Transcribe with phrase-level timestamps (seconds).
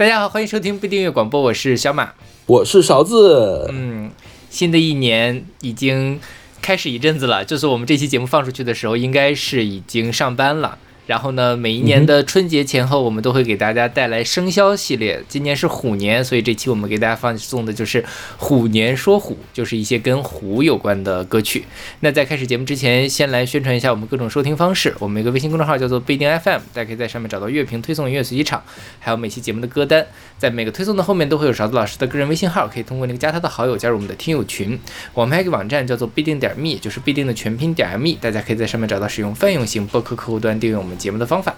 [0.00, 2.14] 大家好，欢迎收听不订阅广播，我是小马，
[2.46, 3.68] 我是勺子。
[3.70, 4.10] 嗯，
[4.48, 6.18] 新的一年已经
[6.62, 10.78] 开始一阵子了，就是我们这期节目放出去的时候，应该是已经上班了。
[11.10, 15.20] 然后呢，每一年的春节前后，我们都会给大家带来生肖系列。
[15.28, 18.04] 今年是虎年，所以这期我们给大家放送的就是
[18.36, 21.64] 虎年说虎，就是一些跟虎有关的歌曲。
[21.98, 24.94] 那在开始节目之前，先来宣传一下我们各种收听方式。
[25.00, 28.62] 我们一个微信公众号叫做不一定 FM，大家可以在上面找到乐评推送、音乐随机场，
[29.00, 30.06] 还有每期节目的歌单。
[30.38, 34.78] 在每个推送的后面都会有勺子老师的个人微信号，可以通过那个加他的好友加入我们的听友群。
[35.12, 41.56] 我们还有个网站叫做必定点 me，就是必定的全拼点 me，大家可以在上面找到使用泛用型播客客户端订阅我们节目的方法。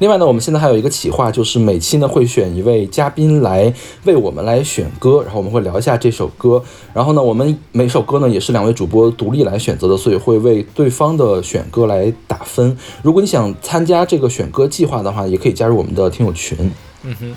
[0.00, 6.62] 另外呢，我们现在还有一个企划，就是每期呢会选一位嘉宾来为我们来选歌，然后我们会聊一下这首歌。
[6.94, 12.78] 然后呢，我们每首歌呢也是两位主播独立来选择的，所以会为对方的选歌来打分。
[13.02, 16.56] 如果你想参加这个选歌计划的话，也可以加入我们的听友群。
[17.02, 17.34] 嗯哼，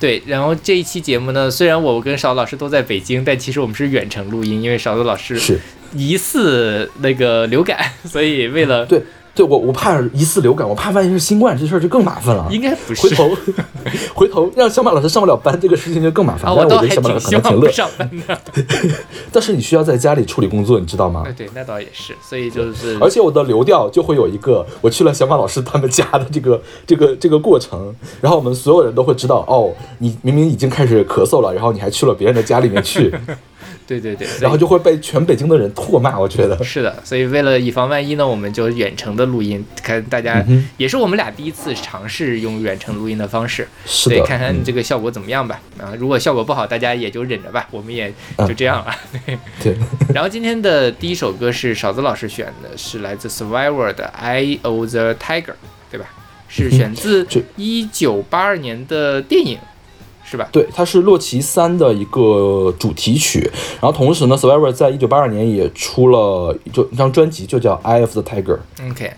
[0.00, 0.20] 对。
[0.26, 5.60] 然后这一期节目呢，虽然我跟邵老师都在北京，但其实我们是远程录音，因为邵子老师是
[5.94, 9.00] 疑似那个流感，所以为了对。
[9.34, 12.46] 对我，我怕疑似流感，我怕万一是新冠，这事儿就更麻烦了。
[12.50, 13.02] 应该不是。
[13.02, 13.36] 回头，
[14.14, 16.54] 回头让小马老师上不了班，这个事情就更麻烦。
[16.54, 18.38] 我倒还挺希望上班的。
[19.32, 21.24] 但是你需要在家里处理工作，你知道吗？
[21.36, 22.14] 对，那倒也是。
[22.20, 33.14] 所以就是，而且我的流调就会有一个，我去了小马老师他们家的这个这个这个过程，然后我们所有人都会知道，哦，你明明已经开始咳嗽了，然后你还去了别人的家里面去。
[33.98, 36.96] 对对对，然后就会被全北京的人唾骂，我觉得是的。
[37.02, 40.44] 所以为了以防万一呢，我们就远程的录音，看大家
[40.76, 43.66] 也是我们俩第一次尝试用远程录音的方式，
[44.04, 45.60] 对，看看这个效果怎么样吧。
[45.76, 48.12] 啊，如果效果不好，大家也就忍着吧，我们也
[48.46, 48.94] 就这样了。
[49.60, 49.76] 对。
[50.14, 55.42] 然后今天的第一首歌是勺子老师选的，是来自 Survivor 的《Eye of the Tiger》，
[55.90, 56.06] 对吧？
[56.48, 59.58] 是选自一九八二年的电影。
[60.30, 60.48] 是吧？
[60.52, 63.50] 对，它是洛奇三的一个主题曲。
[63.80, 68.58] 然后同时呢，Survivor 在一九八二年也出了就一张专辑，就叫《Eye of the Tiger》。
[68.90, 69.10] OK，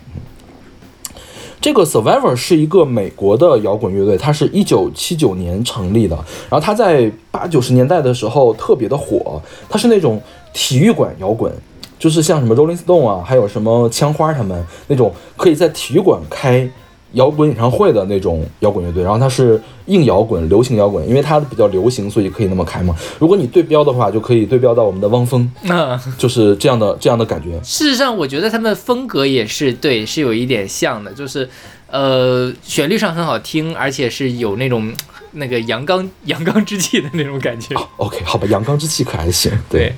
[1.61, 6.15] 这个 Survivor 是一个美国的摇滚乐队，它是一九七九年成立的。
[6.49, 10.19] 然后它在八九十年代的时候特别的火，它是那种
[10.51, 11.53] 体育馆摇滚，
[11.99, 16.67] 就是像什么 Rolling Stone 啊，还有什么枪花他们那种可以在体育馆开。
[17.13, 22.95] 摇滚演唱会的那种摇滚乐队，然后它是硬摇滚、流行摇滚，因为它比较流行，所以可以那么开嘛。
[23.19, 25.49] 如果你对标的话，就可以对标到我们的汪峰，
[26.17, 27.59] 就是这样的这样的感觉。
[27.63, 31.47] 事实上，我觉得他们风格也是对，是有一点像的，就是
[31.87, 34.91] 呃，旋律上很好听，而且是有那种
[35.33, 37.75] 那个阳刚阳刚之气的那种感觉。
[37.97, 39.51] OK，好吧，阳刚之气可还行。
[39.69, 39.93] 对，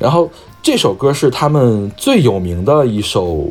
[0.00, 0.28] 然后
[0.60, 3.48] 这首歌是他们最有名的一首。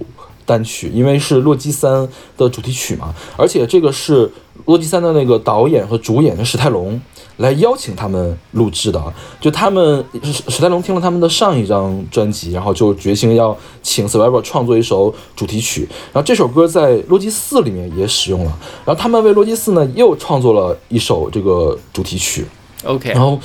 [0.48, 1.92] 单曲，因为是《洛基三》
[2.38, 4.26] 的主题曲嘛，而且这个是
[4.66, 7.00] 《洛基三》的那个导演和主演史泰龙
[7.36, 9.14] 来邀请他们录制的。
[9.42, 15.82] 就他们史史泰龙听了他们的上一张专辑，然后就决心要请 Survivor 创作一首主题曲。
[16.14, 18.58] 然后这首歌在《洛基四》里面也使用了。
[18.86, 22.46] 然后他们为《洛基四》呢又创作了一首这个主题曲。
[22.86, 23.38] OK，然后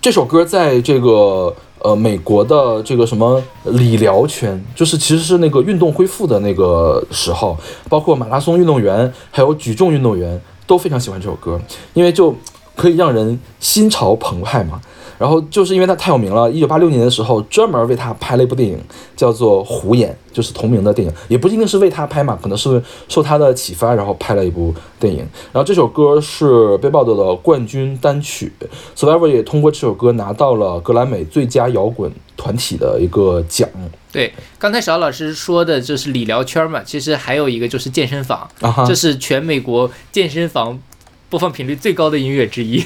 [0.00, 1.54] 这首歌在这个。
[1.80, 7.56] 呃，美国的这个什么理疗圈，就是其实是那个运动恢复的那个时候，
[7.88, 11.60] 包括马拉松运动员还有举重运动员都非常喜欢这首歌，
[11.94, 12.34] 因为就
[12.74, 14.80] 可以让人心潮澎湃嘛。
[15.18, 18.78] 然后就是因为他太有名了，一九八六年的时候专门为他拍了一部电影，
[19.16, 25.18] 叫做《虎眼》，就是同名的电影，也不一定是为他拍嘛，可能是受他的启发，然后拍了一部电影。
[25.52, 28.52] 然后这首歌是被报道的冠军单曲
[28.96, 33.68] ，Survivor 也通过这首歌拿到了格莱美最佳摇滚团体的一个奖。
[34.12, 38.48] 对，刚才邵老师说的就是理疗圈嘛，其实还有一个就是健身房，
[38.86, 40.78] 这是全美国健身房
[41.28, 42.84] 播放频率最高的音乐之一。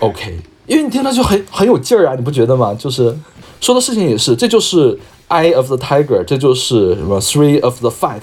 [0.00, 0.38] OK。
[0.66, 2.74] 因为你听它就很很有劲儿啊，你不觉得吗？
[2.78, 3.14] 就是
[3.60, 8.22] 说的事情也是，这就是 Eye of the Tiger，这就是什么 Three of the Fight，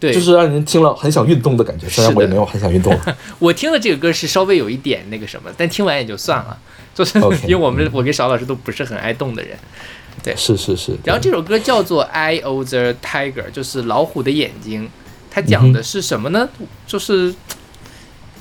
[0.00, 1.88] 对，就是让人听了很想运动的感觉。
[1.88, 2.98] 虽然我也没有很想运动。
[3.38, 6.56] 我听的这个歌是稍微有一点那个什么，但听完也就算了。
[6.94, 9.56] 就是 因为我们我跟邵老师都不是很爱动的人。
[10.22, 10.96] 对，是是是。
[11.04, 14.88] 然后这首歌叫做 Eye of the Tiger，就是老虎的眼睛。
[15.30, 16.48] 它讲的是什么呢？
[16.86, 17.34] 就是。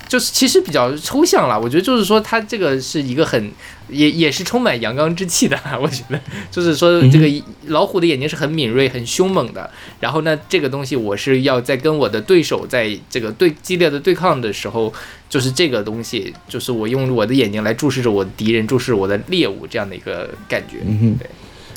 [0.08, 3.52] 就是其实比较抽象了，我觉得就是说，它这个是一个很
[3.90, 6.20] 也也是充满阳刚之气的，我觉得
[6.50, 9.70] 就是说，这个老虎的眼睛是很敏锐、很凶猛的。
[10.00, 14.94] 然后呢，这个东西我是要在跟我的对手在这个对激烈的对抗的时候，
[15.30, 20.78] 就是这个东西，就是我用我的眼睛来注视着我的敌人，注视我的猎物这样的一个感觉。
[20.86, 21.30] 嗯哼，对，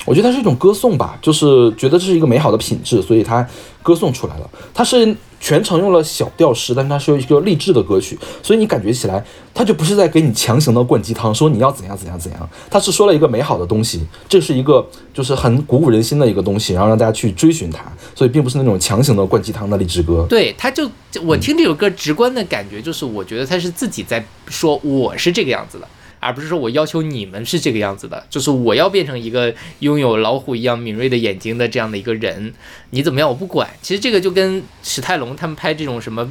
[0.05, 3.47] 我觉得它是一种歌颂吧，就是觉得这是一个美好的品质，所以它
[3.83, 4.51] 歌颂出来了。
[4.73, 20.27] 它是全程用了小调式，但是它是一个励志的歌曲，所以你感觉起来，它就不是在给你强行的灌鸡汤，说你要怎样怎样怎样，它是说了一个美好的东西，这是一个就是很鼓舞人心的一个东西，然后让大家去追寻它，所以并不是那种强行的灌鸡汤的励志歌。
[20.29, 20.89] 对，他就
[21.23, 25.89] 我听这首歌直观的感觉就是，我觉得他是自己在说我是这个样子的。
[26.21, 32.53] 而不是说我要求你们是这个样子的，就是我要变成一个拥有老虎一样敏锐的眼睛的这样的一个人，
[32.91, 33.69] 你怎么样我不管。
[33.83, 36.31] 其实这个就跟史泰龙他们拍这种什么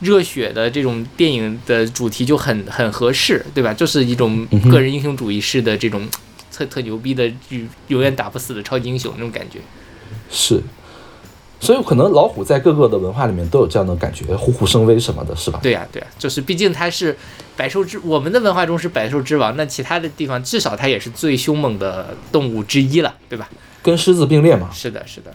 [0.00, 3.74] 热血的这种电影的主题就很 很合适，对吧？
[3.74, 6.08] 就是一种个人英雄主义式的这种
[6.52, 7.30] 特特牛逼的
[7.88, 9.58] 永远打不死的超级英雄那种感觉。
[10.30, 10.62] 是。
[11.64, 15.58] 所以可能老虎在各个的文化里面都有这样的感觉，虎虎生威什么的，是吧？
[15.62, 17.16] 对呀，对呀，就是毕竟它是
[17.56, 23.48] 百兽之，我们的文化中是百兽之王，那其他的地方至少它也是最凶猛的动物之一了，对吧？
[23.82, 24.68] 跟狮子并列嘛。
[24.72, 25.34] 是的，是的。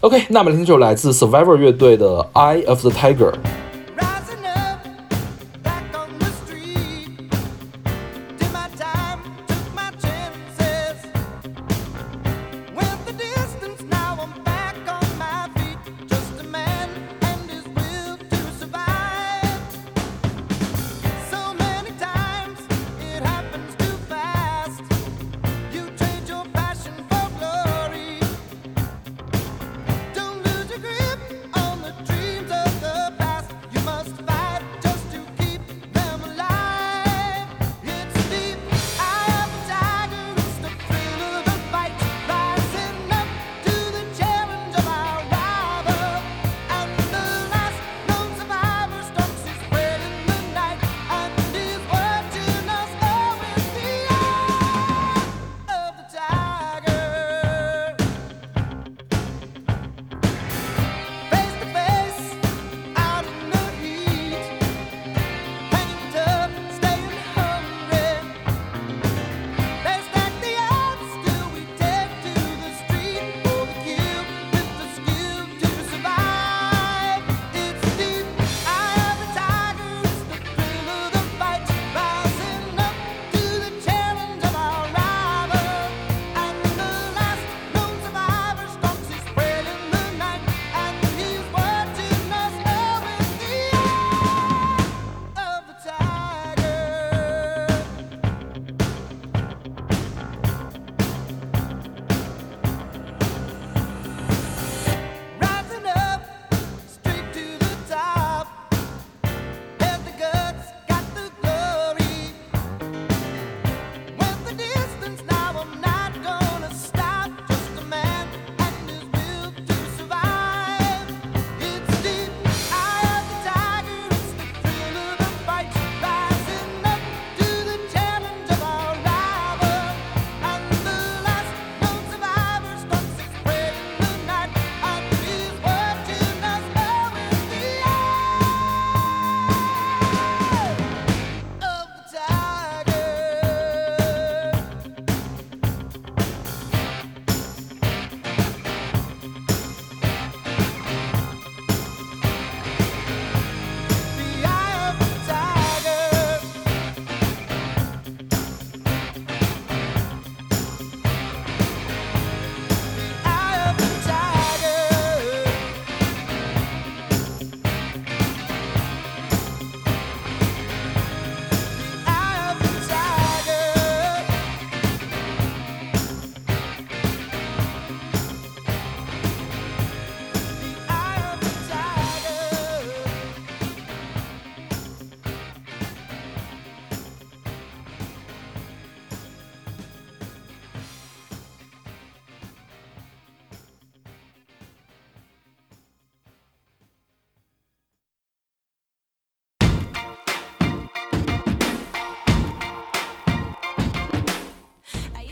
[0.00, 3.30] OK，OK，那么听这首来自 Survivor 乐队的《Eye of the Tiger》。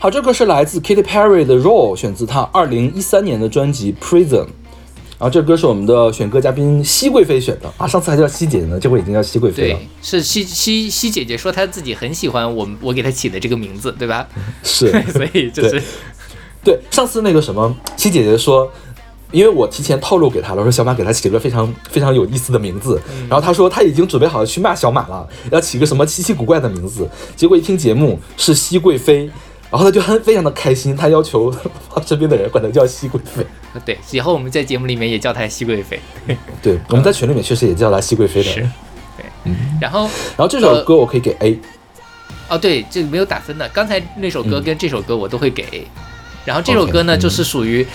[0.07, 4.25] 好，这个是来自 Katy Perry 的《Roll》，选自她二零一三年的专辑《Prison》。
[5.19, 9.77] 然后这歌是我们的选歌嘉宾熹贵妃选的啊，上次还叫熹姐姐呢，这回已经叫熹贵妃了。
[9.77, 14.25] 对，是熹熹熹姐姐说她自己很喜欢我我给她起的这个名字，对吧？
[14.63, 15.83] 是， 所以就是
[16.63, 18.71] 对上次那个什么熹姐姐说，
[19.33, 22.97] 因为我提前透露给她了，说小马给她起了个非常非常有意思的名字，
[23.27, 29.29] 然后她说她已经准备好了去骂小马了，要起个什么奇奇古怪的名字，结果一听节目是熹贵妃。
[29.69, 31.53] 然后他就很非常的开心，他要求
[31.93, 33.45] 他身边的人管他叫熹贵妃。
[33.85, 35.99] 对，以后我们在节目里面也叫他熹贵妃。
[36.63, 38.49] 对，我们在群里面确实也叫他熹贵妃的。
[38.49, 38.61] 是，
[39.17, 41.59] 对，然后然后这首歌我可以给 A。
[42.47, 43.67] 哦，对，这个没有打分的。
[43.69, 45.85] 刚才那首歌跟这首歌我都会给。
[46.45, 47.85] 然后这首歌呢，就是属于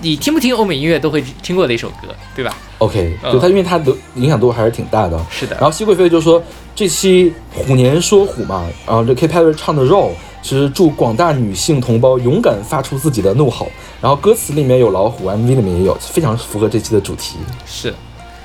[0.00, 5.24] 你听不听欧美音乐都会听过的一首歌，对吧？OK，对它，因为它的影响度还是挺大的。
[5.30, 5.54] 是的。
[5.54, 6.42] 然后熹贵妃就说
[6.74, 10.10] 这期虎年说虎嘛，然后这 K Perry 唱的 Roll。
[10.42, 13.70] 其实祝广大女性同胞勇敢发出自己的怒吼，
[14.00, 17.36] 然后歌词里面有老虎，MV 里面也有，非常符合这期的主题。
[17.64, 17.94] 是，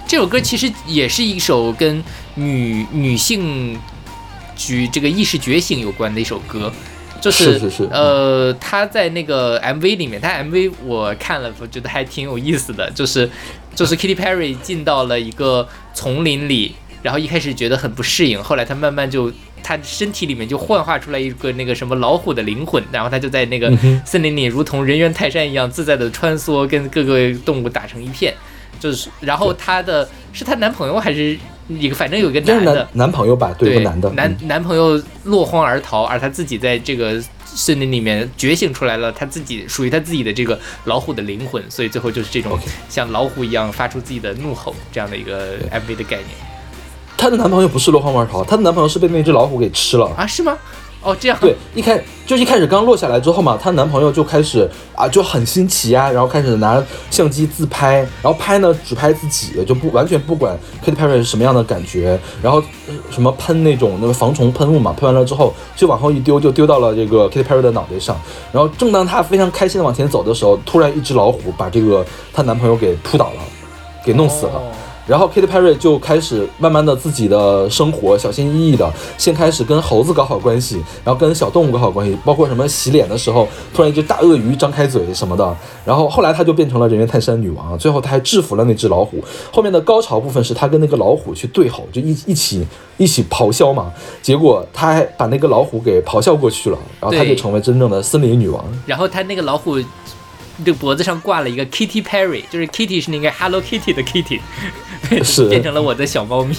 [0.07, 2.03] 这首歌其实也是一首跟
[2.35, 3.77] 女女性
[4.55, 6.71] 举这个意识觉醒有关的一首歌，
[7.19, 13.29] 就是是是呃，他在那个 MV 里面，他 MV 我看了，我觉得还挺有意思的，就是
[13.75, 16.75] 就是 Kitty Perry 进到了一个丛林里，
[17.07, 19.31] 然后一开始觉得很不适应，后来他慢慢就。
[19.63, 23.69] 他身体里面就幻化出来一个那个什么老虎的灵魂，然后他就在那个
[24.05, 28.33] 森林里如同人猿泰山一样自在的穿梭，跟各个动物打成一片。
[28.79, 31.37] 就是，然后他的是她男朋友还是
[31.67, 46.56] 一个，反正有一个男的男朋友吧，对，男的男男朋友落荒而逃，而他自己在这个森林里面觉醒出来了，他自己属于他自己的这个老虎的灵魂，所以最后就是这种像老虎一样发出自己的怒吼这样的一个 MV 的概念。
[47.17, 50.25] 她的男朋友不是落荒而逃，她的男朋友是被那只老虎给吃了啊？
[50.25, 50.55] 是吗？
[51.03, 62.61] 哦，这样对，一开就一开始刚落下来之后嘛，她男朋友就开始啊，就很新奇呀，然后开始拿相机自拍，然后拍呢只拍自己，就不完全不管 Katy Perry 是什么样的感觉，然后
[63.09, 68.19] 什么喷那种那个防虫喷雾嘛，喷完了之后就往后一丢，就丢到了这个 Katy Perry 的脑袋上，
[68.51, 73.41] 然后正当她非常开心的往前走的时候，突然一只老虎把这个她男朋友给扑倒了，
[74.03, 74.61] 给弄死了。
[75.07, 85.55] 然后 Katy Perry 就开始慢慢的自己的生活，小心翼翼的，先开始跟猴子搞好关系，然后跟小动物搞好关系，包括什么洗脸的时候，突然一只大鳄鱼张开嘴什么的。
[85.85, 89.23] 然后后来她就变成了人猿泰山女王，最后她还制服了那只老虎。
[89.51, 93.91] 后面的高潮部分是她跟那个老虎去对吼，就一一起一起咆哮嘛。
[94.21, 98.63] 结果她还把那个老虎给咆哮过去了，然后她就成为真正的森林女王。
[98.85, 99.79] 然后她那个老虎。
[100.65, 104.39] 这脖子上挂了一个 Kitty Perry，就是 Kitty 是那个 Hello Kitty 的 Kitty，
[105.23, 106.55] 是变成了我的小猫咪。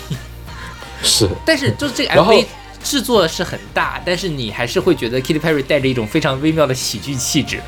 [1.03, 2.45] 是，但是就是这个 MV
[2.83, 7.61] 制作是很大，但是你还是会觉得 Kitty Perry 带着一种非常微妙的喜剧气质，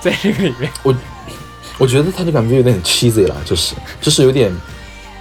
[0.00, 0.70] 在这个里面。
[0.82, 0.94] 我
[1.78, 4.54] 我觉得他这个 MV 有点 cheesy 了，就是就是有点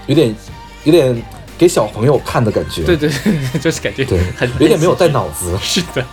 [0.07, 0.35] 有点
[0.83, 1.23] 有点
[1.57, 2.83] 给小朋友看的感觉。
[2.83, 5.57] 对对对，就是感觉对，很有点没有带脑子。
[5.61, 6.05] 是的，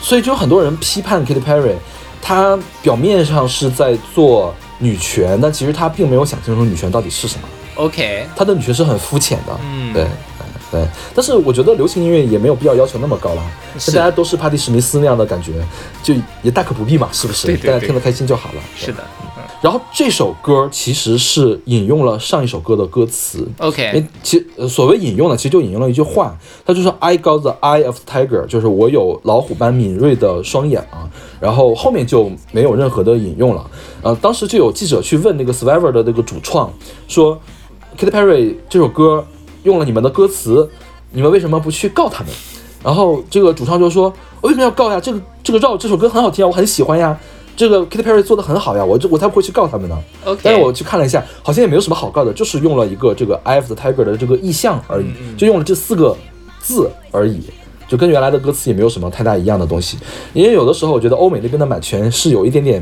[0.00, 1.74] 所以就有很多人批判 Kitty Perry。
[2.20, 7.48] 他表面上是在做女权，但其实他并没有想清楚女权到底是什么。
[7.78, 9.58] OK，他的女权是很肤浅的。
[9.62, 10.06] 嗯，对，
[10.70, 10.86] 对。
[11.14, 13.42] 但是我觉得流行音乐也没有必要要求那么高了，
[13.86, 15.52] 大家都是帕蒂史密斯那样的感觉，
[16.02, 17.56] 就也大可不必嘛，是不是？
[17.58, 18.62] 大家听得开心就好了。
[18.76, 19.02] 是的。
[19.22, 19.26] 嗯
[19.60, 23.44] 然后这首歌其实是引用了上一首歌的歌词。
[23.58, 31.10] OK，其所谓引用呢，其实就引用了一句话，它就说 I got the eye of tiger，就是我有老虎般敏锐的双眼啊。
[31.40, 33.68] 然后后面就没有任何的引用了。
[34.02, 36.72] 呃，当时就有记者去问那个 Survivor 的那个主创，
[37.08, 37.36] 说
[37.98, 39.26] Katy Perry 这首歌
[39.64, 40.70] 用了你们的歌词，
[41.10, 42.32] 你们为什么不去告他们？
[42.84, 44.04] 然后这个主唱就说，
[44.40, 45.00] 我为什么要告呀？
[45.00, 47.18] 这个这个绕这首歌很好听啊，我很喜欢呀。
[47.56, 49.98] 这个 Katy Perry 做的很好呀，我这我才不会去告他们呢。
[50.24, 56.16] OK，但是我去看了一下，好像也没有什么好告的，就是用了一个这个 of the Tiger 的这个意象而已，就用了这四个
[56.60, 57.40] 字而已，
[57.88, 59.98] 就跟原来的歌词也没有什么太大一样的东西。
[60.32, 62.80] 因为有的时候我觉得欧美那边的版权是有一点点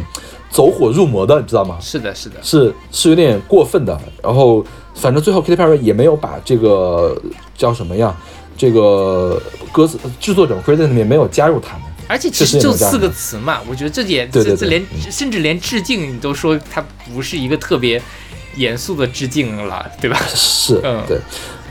[0.50, 1.78] 走火入魔的，你知道吗？
[1.80, 3.98] 是的，是的，是是有点过分的。
[4.22, 4.62] 然后
[4.96, 7.16] 反正最后 Katy Perry 也没有把这个
[7.56, 8.12] 叫什么呀，
[8.56, 11.82] 这个歌词制作者 c r e d t 里面没有加入他们。
[12.08, 18.00] 而且其实就四个词嘛，我觉得这点这这连甚至连致敬你都说它不是一个特别
[18.56, 20.16] 严肃的致敬了，对吧？
[20.28, 21.18] 是，嗯，对。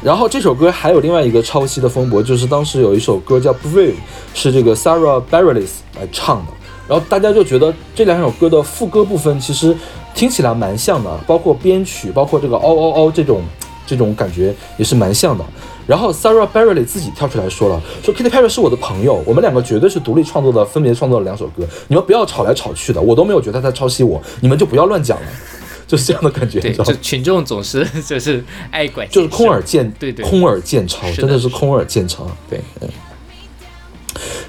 [0.03, 3.91] 然后这首歌还有另外一个抄袭的风波，就是当时有一首歌叫《Brave》，
[4.33, 6.51] 是这个 Sarah Bareilles 来唱的。
[6.87, 9.75] 然后大家就觉得这两首歌的副歌部分其实
[10.15, 13.43] 听起来蛮像的，包括编曲，包括这个嗷嗷嗷这种
[13.85, 15.45] 这种感觉也是蛮像的。
[15.85, 25.27] 然后 Sarah Bareilles 自己跳出来说了，说 Katy Perry 是我的朋友，我们两个绝对是独立创作的，分别创作了两首歌，你们不要吵来吵去的，我都没有觉得他在抄袭我，你们就不要乱讲了，
[25.85, 26.59] 就是这样的感觉。
[26.59, 32.25] 对，就群众总是就是爱管，就是空耳见对对，空耳见抄，真的是空耳见抄。
[32.49, 32.89] 对，嗯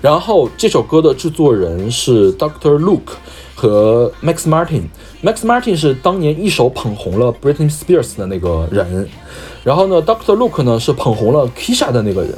[0.00, 3.14] 然后这首歌的制作人是 Doctor Luke，
[3.56, 4.82] 和 Max Martin。
[5.24, 9.08] Max Martin 是当年一手捧红了 Britney Spears 的那个人，
[9.64, 10.36] 然后呢，Dr.
[10.36, 12.32] Luke 呢是捧红了 Kisha 的那个人。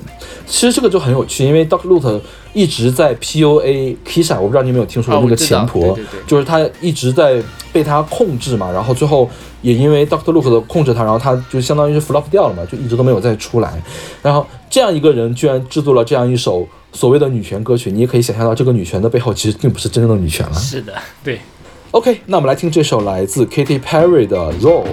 [0.47, 1.89] 其实这个就很有趣，因为 Dr.
[1.89, 2.21] Luke
[2.55, 9.29] 一直在 PUA Kisha，我不知道你有没有听说过那个前婆，就是他一直在被他控制嘛，然后最后
[9.61, 10.33] 也因为 Dr.
[10.33, 13.83] Luke 的控制他，然后他就相当于是 flop 掉了嘛，就一直都没有再出来。
[14.23, 20.55] 然后这样一个人居然制作了这样一首所谓的女权歌曲，你也可以想象到这个女权的背后其实并不是真正的女权了。
[20.55, 21.41] 是的，对。
[21.91, 24.85] OK，那我们来听这首来自 Katy Perry 的《Roll》。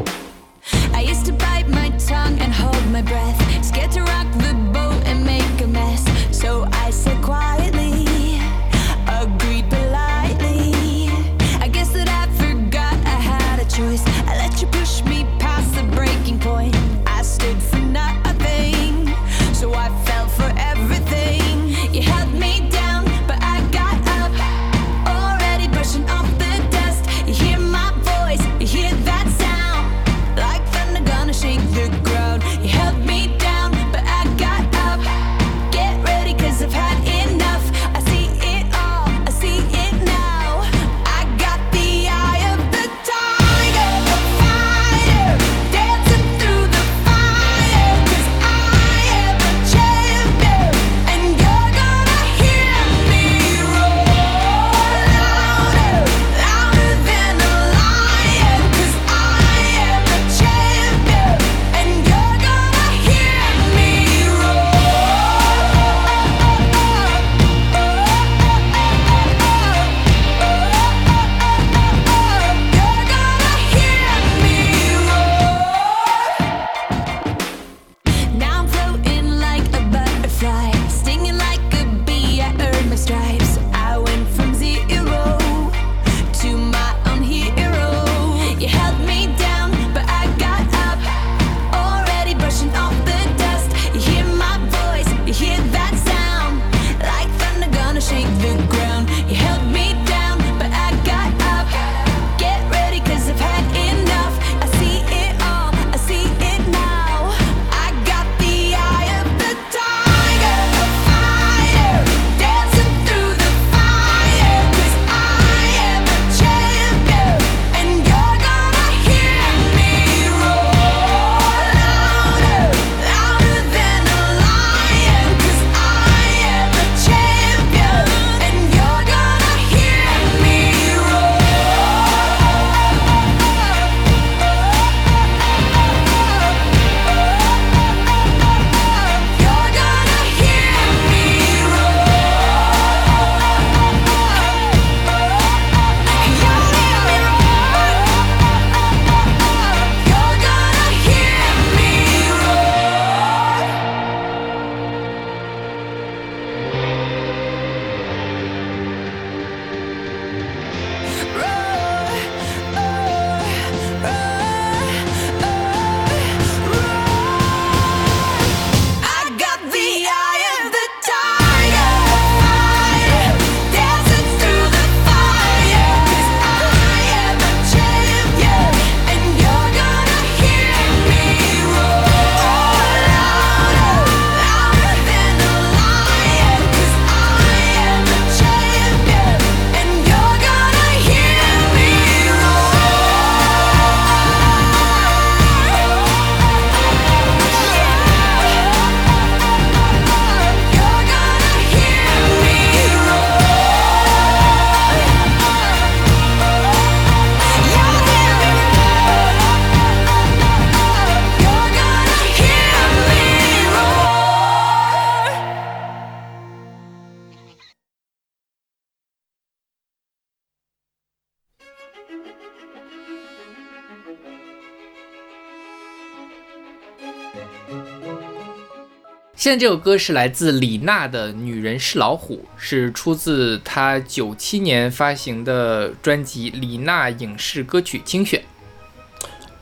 [229.45, 238.41] 现在这首歌是来自李娜的《女人是老虎》，是出自她九七年发行的专辑《李娜影视歌曲精选》。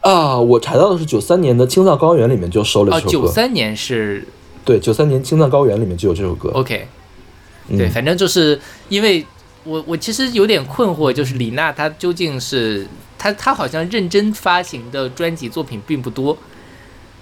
[0.09, 3.11] 啊，我查到的是九三年的《青藏高原》里面就收了这首歌。
[3.11, 4.25] 九三年是？
[4.63, 6.49] 对，九三年《青藏高原》里面就有这首歌。
[6.53, 6.87] OK，
[7.77, 9.25] 对，反正就是因为
[9.65, 16.37] 我我其实有点困惑，就是李娜她究竟是她她好像认真发行的专辑作品并不多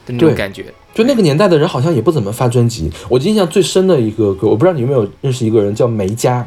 [0.05, 0.65] 的那种感觉。
[0.93, 2.91] 就那个年代的人好像也不怎么发专辑。
[3.07, 6.45] 我印象最深的一个歌，我不知道你有没有认识一个人叫梅佳，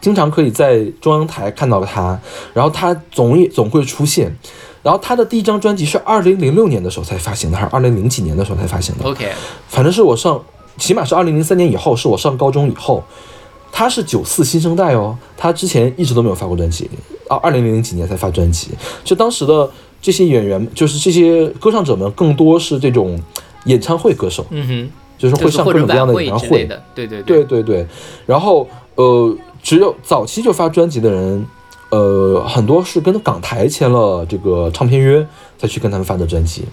[0.00, 2.18] 经常可以在中央台看到他，
[2.54, 4.32] 然后他总也总会出现。
[4.80, 9.28] 然后他的第一张专辑是二零零六年的时候才发行的，还是二零零几年的时候才发行的？OK，
[9.68, 10.40] 反正是我上，
[10.76, 13.02] 起码是二零零三年以后，是我上高中以后。
[13.70, 16.88] 他是九四新生代哦，他之前一直都没有发过专辑，
[17.28, 18.70] 啊，二零零几年才发专辑。
[19.04, 23.20] 就当时的这些演员，就是这些歌唱者们，更多是这种
[23.64, 26.48] 演唱会歌手，嗯哼，就是会上各种各样的演唱会。
[26.48, 27.86] 之类的，对对对对对，
[28.26, 31.46] 然后呃，只有早期就发专辑的人，
[31.90, 35.26] 呃，很多是跟港台签了这个唱片约，
[35.58, 36.64] 才去跟他们发的专辑。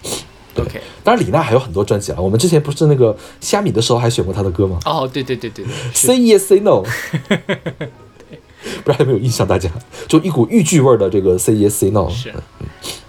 [0.57, 2.21] OK，当然，李娜还有很多专辑啊。
[2.21, 6.81] 我们之前不是那个虾米的时候还选过她的歌吗哦，对对对对？Say yes, say no。
[8.83, 9.45] 不知道有没有印象？
[9.45, 9.69] 大家
[10.07, 12.09] 就一股豫剧味儿的这个 Say yes, say no。
[12.09, 12.33] 是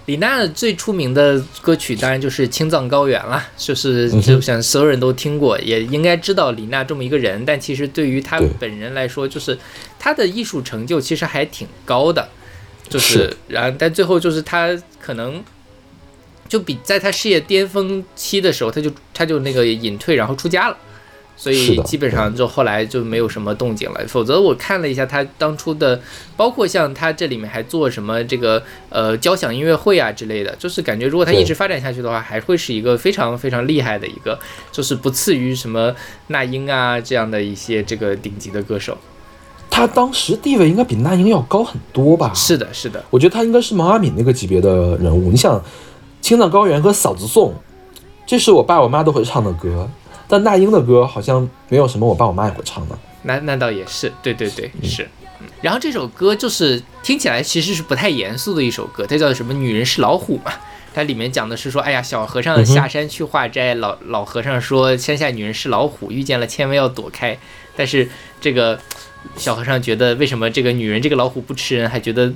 [0.07, 7.43] 李娜最出名的歌曲当然就是《青藏高原》了，就是就像所有人都听过，也应该知道李娜这么一个人。
[7.45, 9.57] 但其实对于她本人来说，就是
[9.99, 12.25] 她的艺术成就其实还挺高的，
[12.87, 15.43] 就是是然后但最后就是她可能
[16.47, 20.77] 就比在她事业巅峰期的时候，她就她就那个隐退，然后出家了。
[21.37, 24.01] 所以基本上就后来就没有什么动静了。
[24.07, 26.01] 否则我看了一下他当初的，
[26.35, 34.37] 包括像他这里面还做什么这个呃交响音乐会啊之类的，就是感觉如果他一直发展下去的话，还会是一个非常非常厉害的一个，
[34.71, 35.95] 就是不次于什么
[36.27, 38.97] 那英啊这样的一些这个顶级的歌手。
[39.69, 42.33] 他当时地位应该比那英要高很多吧？
[42.33, 45.29] 是的，是的，我觉得他应该是毛阿敏那个级别的人物。
[45.29, 45.59] 你想，
[46.19, 47.51] 《青藏高原》和《嫂子颂》，
[48.25, 49.87] 这是我爸我妈都会唱的歌，
[50.27, 52.97] 但那英的歌好像没有什么我爸我妈也会唱的。
[53.23, 55.03] 那那倒也是，对对对，是。
[55.03, 55.09] 嗯
[55.61, 60.51] 然后这首歌就是听起来其实是不太严肃的一首歌，它叫什么“女人是老虎”嘛。
[60.93, 67.37] 它里面讲的是说，哎呀，小和尚下山去化斋，老老和尚说山下女人是老虎，遇见了千万要躲开。
[67.75, 68.07] 但是
[68.39, 68.79] 这个
[69.35, 72.31] 小和尚觉得，为什么这个女人这个老虎不吃人，还觉得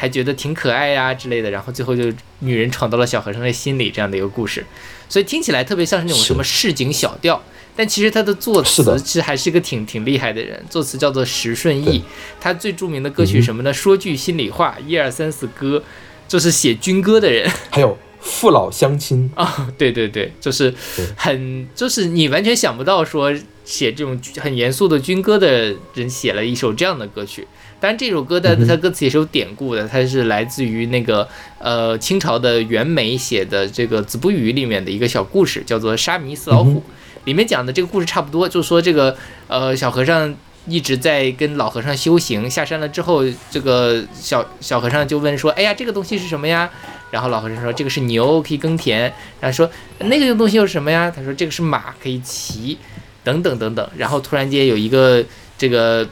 [0.00, 1.50] 还觉得挺可爱呀、之类的。
[1.50, 4.64] 然后最后就女人闯到了小和尚的心里，这样的一个故事。
[5.10, 7.42] 所以听起来特别像是那种什么市井小调。
[7.76, 12.02] 但其实他的作词其实还是一个挺挺厉害的人，作词叫做石顺义，
[12.40, 13.72] 他最著名的歌曲什么呢？
[13.72, 15.82] 说句心里话，一二三四歌，
[16.26, 20.74] 就是写军歌的人 还有父老乡亲，啊、 对对对，就是
[21.16, 23.32] 很就是你完全想不到说
[23.64, 27.46] 写这种很严肃的军歌的人写了一首这样的歌曲。
[27.80, 31.26] 当然，这首歌的它歌词也是有典故的，它是来自于那个
[31.58, 36.82] 呃清朝的袁枚写的这个《子不语》里面的一个小故事，叫做《沙弥死老虎》嗯。
[37.24, 39.16] 里面讲的这个故事差不多，就是说这个
[39.48, 40.34] 呃小和尚
[40.66, 46.68] 一直在跟老和尚修行，下山了之后，这个小小和尚就问说：“哎呀，这个东西是什么呀？”
[47.10, 49.02] 然后老和尚说：“这个是牛，可以耕田。”
[49.40, 52.78] 然后说：“那个东西又是什么呀？”他说：“这个是马，可以骑。”
[53.24, 53.86] 等等等等。
[53.96, 55.22] 然后突然间有一个
[55.58, 56.08] 这个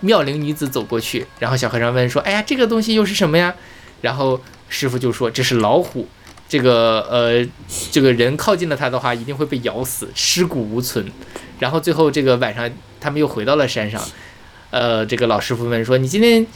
[0.00, 3.54] 妙龄女子走过去，然后小和尚问说：“哎呀，这个东西又是什么呀？”
[4.02, 6.08] 然后师傅就说：“这是老虎。”
[6.48, 7.46] 这个呃，
[7.90, 11.10] 这个人靠近了它的话，一定会被咬死，尸骨无存。
[11.58, 14.02] 然后最后这个晚上，他们又回到了山上。
[14.70, 16.46] 呃，这个老师傅问说：“你今天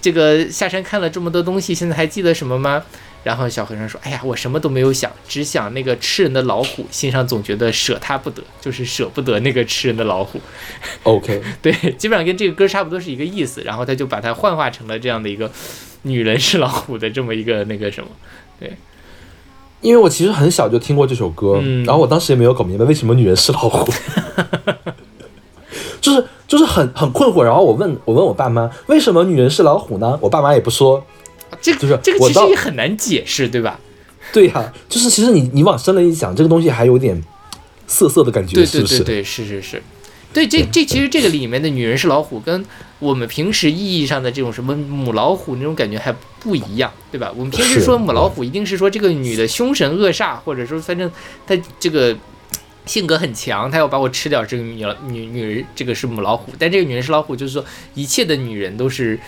[0.00, 2.84] 这个下山看了这么多东西，现在还记得什么吗？”
[3.24, 10.40] 然后小和尚说：“哎呀，我什么都没有想，只想那个吃人的老虎，心上总觉得舍他不得，就是舍不得那个吃人的老虎。
[11.04, 13.62] OK， 对，基本上跟这个歌差不多是一个意思。
[13.62, 15.50] 然后他就把它幻化成了这样的一个
[16.02, 18.10] 女人是老虎的这么一个那个什么。
[18.58, 18.72] 对
[19.80, 23.92] 因为我其实很小就听过这首歌，嗯然后我当时也没有搞明白为什么女人是老虎，
[26.00, 27.42] 就是就是很很困惑。
[27.42, 30.18] 然后我问我问我爸妈，为什么女人是老虎呢？
[30.20, 31.04] 我爸妈也不说。
[31.60, 33.78] 这就是这个其实也很难解释，对吧？
[34.32, 37.22] 对呀、就是其实你你往深了一想，这个东西还有点
[37.86, 38.66] 涩涩的感觉，对？
[38.66, 39.82] 对对对，是是是。
[40.32, 42.64] 对，这这其实这个里面的女人是老虎，跟
[42.98, 46.10] 我们平时意义上的这种什么母老虎那种感觉还
[46.40, 47.30] 不一样，对吧？
[47.36, 51.10] 我们平时说母老虎，一定是说这个女的凶神恶煞，或者说反正
[51.46, 52.16] 她这个
[52.86, 54.42] 性格很强，她要把我吃掉。
[54.42, 57.62] 这个女女女人，这个是母老虎，但这个女人是老虎，就是说
[57.92, 59.18] 一切的女人都是。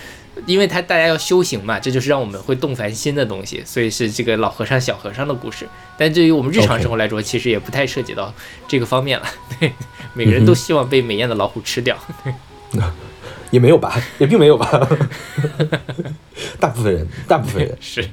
[0.46, 5.66] 因为他大家要修行嘛，这就是让我们会动凡心的东西，所以是这个老和尚、小和尚的故事。
[5.96, 8.32] 但对于我们日常生活来说，其实也不太涉及到
[8.66, 9.26] 这个方面了。
[9.60, 9.72] 对，
[10.12, 11.96] 每个人都希望被美艳的老虎吃掉。
[12.22, 12.32] 对
[13.50, 14.68] 也没有吧，也并没有吧，
[16.58, 17.76] 大部分人，大部分人。
[17.80, 18.04] 是，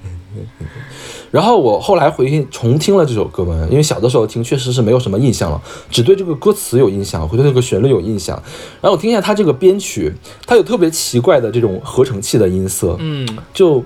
[1.32, 8.36] 然后我后来回去重听了这首歌嘛，因为小的时候听确实是没有什么印象了，只对这个歌词有印象，会对这个旋律有印象。
[8.82, 10.14] 然后我听一下它这个编曲，
[10.46, 13.84] 它有特别奇怪的这种合成器的音色，嗯，就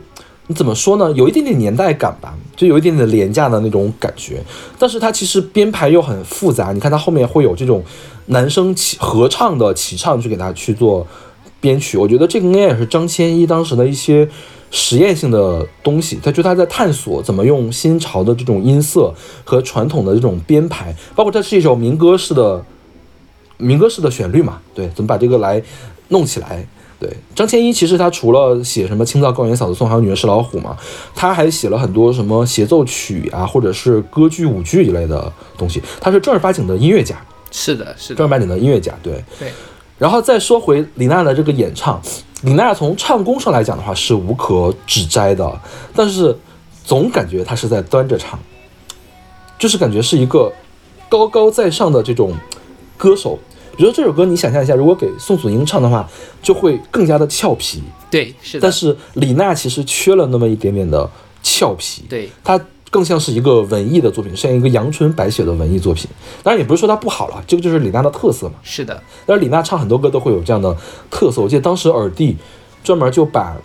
[0.48, 1.12] 你怎么说呢？
[1.12, 4.44] 有一点点年代感吧，就有一点点廉价的那种感觉。
[4.80, 7.84] 但是它其实编排又很复杂，你看它后面会有这种
[8.28, 11.06] 男生起合唱的齐唱去给它去做
[11.60, 14.28] 编曲，我觉得这个应该也是张千一当时的一些
[14.78, 16.20] 实验性的东西。
[16.22, 19.14] 他就他在探索怎么用新潮的这种音色
[19.46, 22.62] 和传统的这种编排，包括这是一首民歌式的
[23.58, 25.64] 民歌式的旋律嘛，对，怎么把这个来
[26.10, 26.68] 弄起来？
[26.98, 30.78] 对，张千一其实他除了写什么《青藏高原嫂子颂》还有《女人是老虎》嘛，
[31.14, 35.82] 他还写了很多什么协奏曲啊，或者是歌剧、舞剧一类的东西。
[36.00, 37.16] 他是正儿八经的音乐家，
[37.52, 38.94] 是的，是的，正儿八经的音乐家。
[39.04, 39.50] 对，对。
[39.98, 42.02] 然后再说回李娜的这个演唱，
[42.42, 45.62] 李娜从唱功上来讲的话是无可指摘的，
[45.96, 46.38] 但是
[46.84, 48.38] 总感觉她是在端着唱，
[49.58, 50.52] 就是感觉是一个
[51.08, 52.34] 高高在上的这种
[52.98, 53.40] 歌手。
[53.78, 56.10] 比如说这首歌，你想象一下，如果给宋祖英唱的话，
[56.42, 57.84] 就会更加的俏皮。
[58.10, 58.62] 对，是的。
[58.62, 61.10] 但是李娜其实缺了那么一点点的
[61.44, 62.04] 俏皮。
[62.08, 62.58] 对，她
[62.90, 66.10] 更像是一个文艺的作品，像一个阳春白雪的文艺作品。
[66.44, 68.56] 当然也不是说它不好了，这个就是李娜的特色嘛。
[68.64, 69.02] 是的。
[69.26, 70.76] 但是李娜唱很多歌都会有这样的
[71.10, 71.42] 特色。
[71.42, 72.38] 我记得当时耳帝
[72.84, 73.56] 专门就把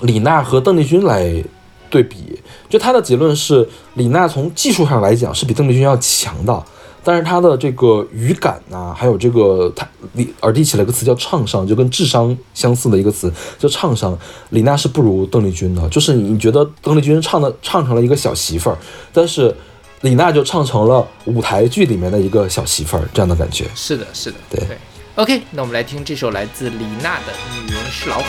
[0.00, 1.44] 李娜和邓丽君来
[1.90, 6.64] 对比，就他的结论是李娜从技术上来讲是比邓丽君要强的。
[7.02, 14.18] 但是他的这个语感呐，还有这个他李耳帝起了个词叫唱商，就跟智商相似的一个词叫唱商。
[14.50, 18.78] 李娜是不如邓丽君的，就是你觉得邓丽君唱的唱成了一个小媳妇儿，
[19.12, 19.54] 但是
[20.02, 23.64] 李娜就唱成了舞台剧里面的一个小媳妇儿这样的感觉。
[23.74, 24.78] 是的，是的，对。
[25.16, 27.32] OK，那我们来听这首来自李娜的
[27.66, 28.24] 《女人是老虎》。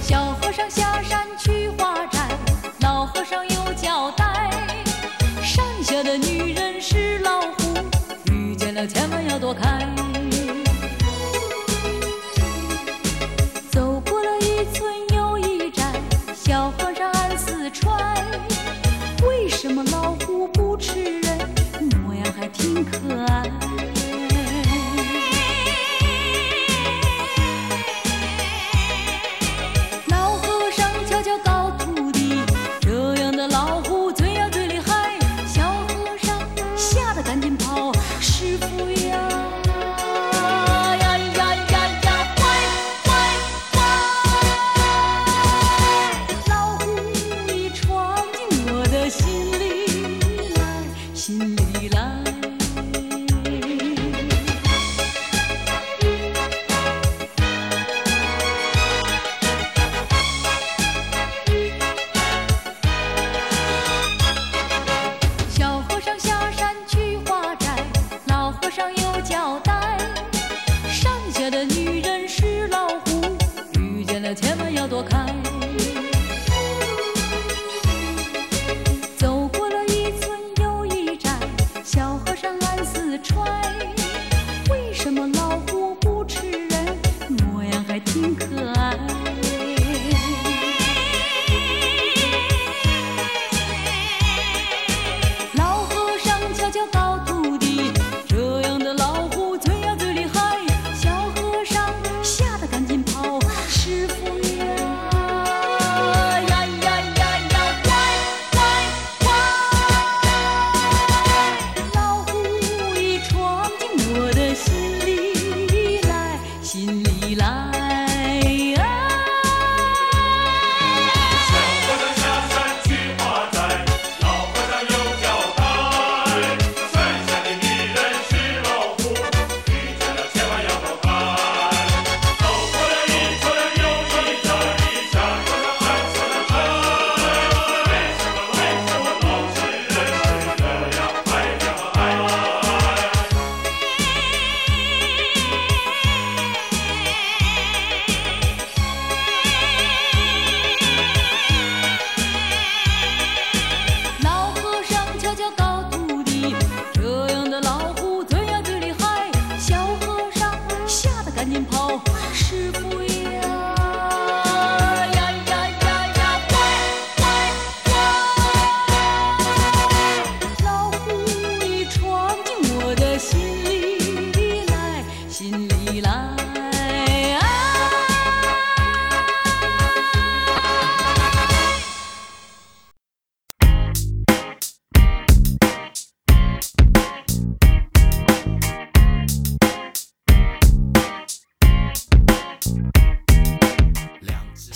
[0.00, 0.70] 小和尚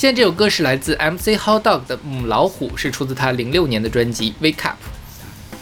[0.06, 4.76] 现在这首歌是来自 MC Hot Dog 的《母老虎》，是出自他零六年的专辑《Wake Up》。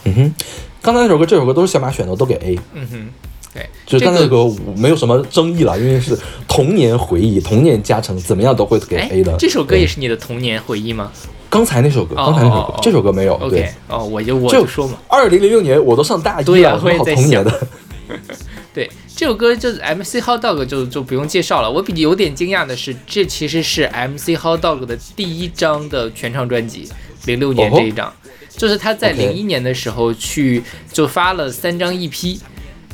[0.04, 0.34] 嗯哼，
[0.82, 2.58] 刚才那首歌、这首歌都是小马选的，我都给 A。
[2.74, 3.08] 嗯哼，
[3.54, 6.14] 对，就是但那这个个没有什么争议了，因为是
[6.46, 11.10] 童年回忆、童年加成，怎么样都会给哎 A 的。，这首歌也是你的童年回忆吗
[11.48, 13.38] 刚才那首歌，哦刚才那首歌这首歌没有。
[13.48, 17.66] 对，哦，我就我就就说嘛，二零零六年我都上大一了，好童年的？
[18.74, 21.70] 对，这首歌就是 MC Hot Dog 就就不用介绍了。
[21.70, 26.88] 我比有点惊讶的是，这其实是 MC Hot Dog 的第一张的全唱专辑，
[27.26, 28.12] 零六年这一张，
[28.56, 32.38] 就是他在零一年的时候去就发了三张 EP。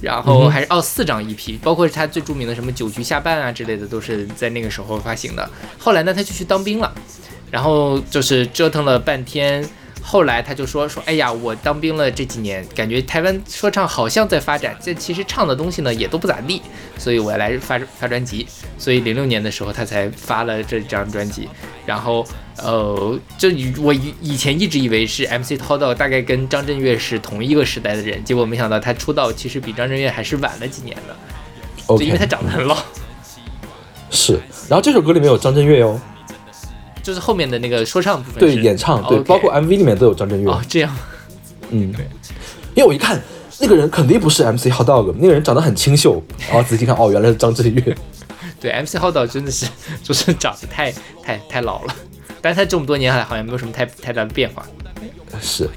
[0.02, 5.50] 然嗯后还是哦四张 EP，包括他最著名的什么九局下半啊之类的，都是在那个时候发行的。
[5.76, 6.90] 后来呢，他就去当兵了，
[7.50, 9.62] 然后就是折腾了半天，
[10.02, 16.60] 后来他就说说，哎呀，我当兵了这几年，感觉台湾说唱好像在发展，这其实唱的东西呢也都不咋地，
[16.98, 18.46] 所以我要来发发专辑。
[18.78, 21.48] 所以零六年的时候他才发了这张专辑，
[21.84, 31.16] 然后呃，就以我以以前一直以为是 MC 涛道大概跟张震岳是同一个时代的人，结果没想到他出道其实比张震岳还是晚了几年的，
[31.96, 32.76] 就因为他长得很老。
[34.10, 34.40] 是。
[34.68, 36.00] 然后这首歌里面有张震岳哦，
[37.02, 40.48] 就是后面的那个说唱部分对，演唱，对包括 MV 里面都有张震岳。
[40.48, 40.96] 哦这样。
[41.70, 42.04] 嗯， 对。
[42.74, 43.20] 因为我一看
[43.58, 47.96] 那个人肯定不是 MC Hot Dog，那个人长得很清秀，然 后仔细看，哦，原来是张震岳。
[48.60, 49.66] 对，MC Hotdog 真的是
[50.02, 51.96] 就是长得太太太老了，
[52.40, 54.66] 但是他这么多年来好像没有什么太太大的变化。
[55.40, 55.68] 是，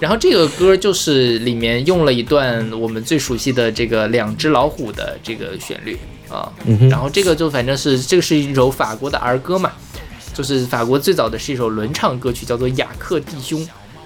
[0.00, 5.98] 然后这个歌就是里面用了一段我们最熟悉的这个两只老虎的这个旋律
[6.30, 9.72] 啊，嗯然后这个就反正是这个是一首法国的儿歌嘛，
[10.34, 13.60] 就是法国最早的是一首轮唱歌曲，叫做《雅克弟兄》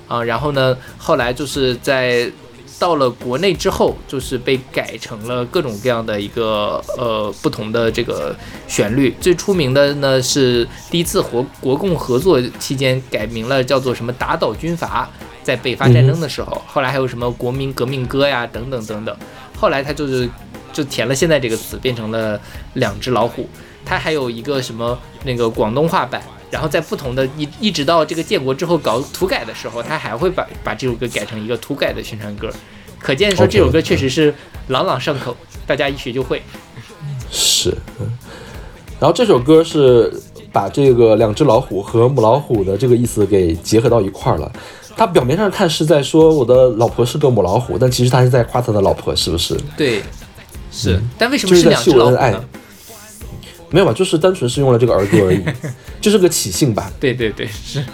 [0.07, 2.31] 啊，然后呢后来就是在
[2.79, 8.37] 到了国内之后，就是被改成了各种各样的一个呃不同的这个
[8.69, 9.13] 旋律。
[9.21, 15.11] 最出名的呢是第一次国国共合作期间改名了，叫做什么打倒军阀，
[15.43, 16.63] 在北伐战争的时候。
[16.69, 19.17] 后来还有什么国民革命歌呀等等等等。
[19.57, 20.29] 后来他就是
[20.73, 22.41] 就填了现在这个词，变成了
[22.75, 23.49] 两只老虎。
[23.89, 26.21] 它还有一个什么那个广东话版，
[26.51, 32.53] 然后在不同的一一直到这个建国之后搞土改的时候，他还会把把这首歌改成一个土改的宣传歌，
[32.99, 34.35] 可见说这首歌确实是
[34.67, 35.35] 朗朗上口，
[35.67, 36.43] 大家一学就会。
[37.31, 38.07] 是，嗯。
[39.01, 40.13] 然后这首歌是
[40.53, 44.53] 把这个两只老虎和母老虎的这个意思给结合到一块儿了。
[44.97, 49.57] 他表面上看是在说我的老婆是个母老虎，但其实他是在夸他的老婆，是不是？
[49.77, 50.03] 对，
[50.71, 52.45] 是，但为什么是两只老虎呢？。
[53.71, 55.43] 没有吧，就是单纯是用了这个儿歌而已，
[56.01, 56.93] 就是个起兴吧。
[56.99, 57.85] 对对对，是。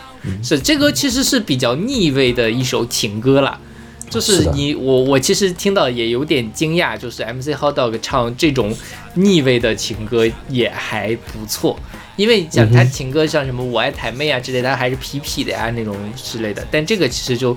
[0.42, 3.60] 是，这歌其实是比较逆位的一首情歌啦。
[4.08, 8.74] 就是你我我其实听到也有点惊讶，就是 MC Hot Dog 唱这种
[9.14, 11.78] 逆位的情歌也还不错，
[12.16, 17.56] 因为讲他情歌像什么我爱台妹啊之类的，他还是痞痞的呀那种之类的，但这个其实就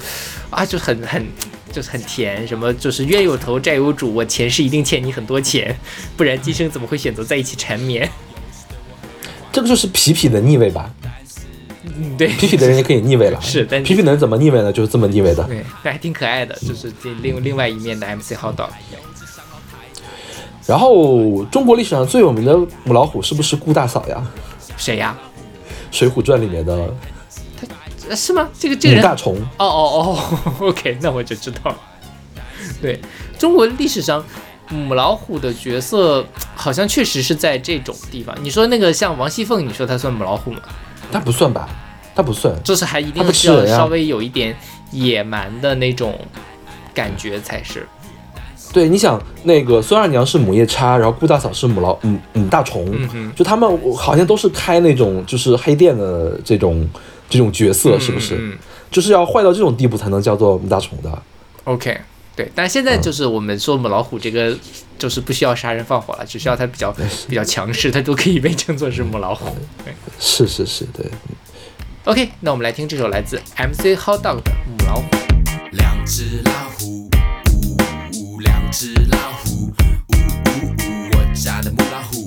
[0.50, 1.24] 啊就很很
[1.72, 5.76] 就是很甜，什么就是冤有头债有主，我前世一定欠你很多钱，
[6.16, 8.10] 不然今生怎么会选择在一起缠绵？
[9.52, 10.92] 这个就是痞痞的逆位吧？
[11.84, 13.42] 嗯，对，痞痞的人也可以逆位了。
[13.42, 14.72] 是但痞痞的人怎么逆位呢？
[14.72, 15.44] 就是这么逆位的。
[15.46, 18.70] 对，但还挺可爱的，就是这另另外一面的 MC Hot Dog。
[20.66, 24.22] 然后中国历史上最有名的母老虎是不是顾大嫂呀？
[24.76, 25.18] 谁呀、
[25.98, 26.94] 《水浒传》里面的呃
[28.16, 28.50] 是吗？
[28.60, 29.04] 这个这个人？
[29.04, 29.36] 母大虫。
[29.58, 31.78] 哦哦哦，OK， 那我就知道了。
[32.82, 33.00] 对
[33.38, 34.24] 中国历史上，
[34.70, 38.36] 母老虎的角色好像确实是在这种地方。
[38.42, 40.60] 你说那个像王熙凤，你说她算母老虎吗？
[41.12, 41.68] 她不算吧？
[42.16, 42.54] 她不算。
[42.64, 44.56] 就是还一定是要稍微有一点
[44.92, 46.20] 野蛮的那种
[46.94, 47.88] 感觉才是。
[48.74, 56.88] 对，你想那个孙二娘是母夜叉，然后顾大嫂是母老母母大虫，嗯，就他们好像都是开那种就是黑店的这种
[57.30, 58.58] 这种角色，是不是？
[58.90, 61.22] 就是要坏到这种地步才能叫做母大虫的。
[61.66, 62.00] OK，
[62.36, 64.58] 对，但现在就是我们说母老虎这个，
[64.98, 66.96] 就是不需要杀人放火了，只需要它比较
[67.28, 69.54] 比较强势，它都可以被称作是母老虎。
[69.84, 71.06] 对是是是，对。
[72.06, 75.04] ，OK，那我们来听这首来自 MC Hot Dog 的《母老虎》。
[75.74, 77.10] 两只老虎，
[77.52, 82.27] 呜呜，两只老虎，呜呜呜，我家的母老虎，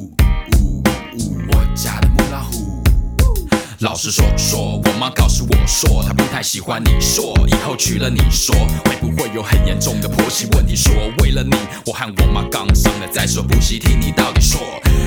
[3.81, 10.77] 老实说说，我妈告诉我说，她不太喜欢你说，以后娶了你说，会不会有很严重的婆媳问题？
[10.77, 10.93] 说
[11.23, 11.55] 为了你，
[11.87, 14.61] 我和我妈刚上了再说，不惜听你到底说，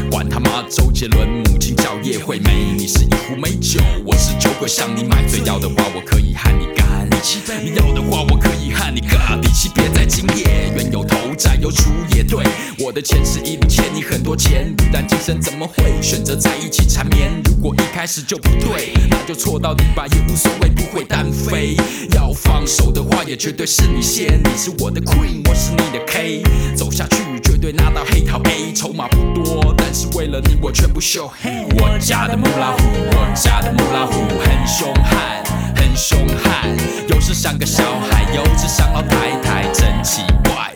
[0.10, 12.46] 管他妈周杰伦，母亲叫叶惠美，你是一壶美酒，我是酒鬼，向你买醉，要的话我可以和你干一起杯，你要的话我可以和你干一起，别在今夜，冤有头有债有主也对。
[12.78, 17.32] 我的前世一定欠你很多钱，不然今生怎么会选择在一起缠绵？
[17.46, 21.76] 如果一开始就不对，那就错到底吧，也无所谓，不会单飞。
[22.14, 24.40] 要放手的话，也绝对是你先。
[24.44, 26.44] 你是我的 queen，我是你的 K，
[26.76, 28.72] 走下去绝对拿到黑桃 A。
[28.72, 31.28] 筹码不多，但是为了你我全部秀。
[31.42, 35.44] 嘿，我家的母老虎，我家的母老虎很凶悍，
[35.76, 36.70] 很凶悍，
[37.08, 40.73] 有时像个小孩，有时像老太太，真奇怪，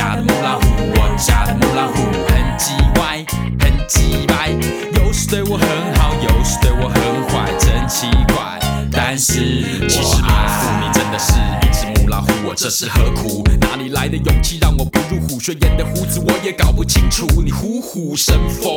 [0.00, 1.96] 家的母老虎，我家的母老虎
[2.26, 3.22] 很叽歪，
[3.60, 4.48] 很叽歪，
[4.94, 6.98] 有时对我很好，有时对我很
[7.28, 8.58] 坏，真奇怪。
[8.90, 9.34] 但是
[9.90, 13.44] 其实你，你真的是一只母老虎，我这是何苦？
[13.60, 15.38] 哪里来的勇气让我不入虎？
[15.38, 18.76] 穴演的胡子我也搞不清楚，你虎虎生风。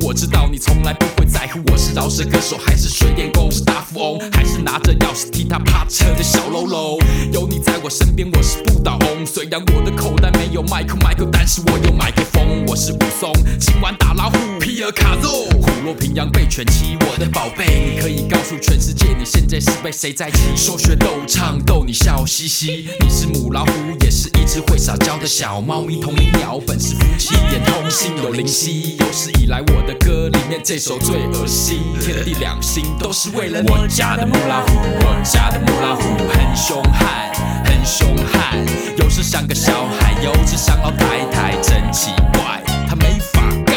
[0.00, 6.98] 我知道你从来不会在乎我是饶舌歌手还是水电工，是大富翁还是拿着钥匙踢踏趴车的小喽啰。
[7.32, 9.24] 有你在我身边，我是不倒翁。
[9.24, 12.66] 虽然我的口袋没有麦克麦克，但是我有麦克风。
[12.66, 20.56] 我是武松，今晚打老虎，皮尔卡肉，虎落平阳被犬欺，我的宝贝，你可以告诉全世界你现在是被谁在欺？
[20.56, 28.96] 说学逗唱逗你笑嘻嘻，你是母老虎，也是一只会撒娇的小猫咪，同你鸟本是夫妻，眼通心有灵犀。
[28.96, 36.02] 有史以来我的歌里面这首最恶心，天地两心都是为了你我家的母老虎，我家的母老虎
[36.32, 37.30] 很凶悍，
[37.62, 38.64] 很凶悍，
[38.96, 43.74] 有时像个小孩，有时像老太太，真奇怪，他没法改。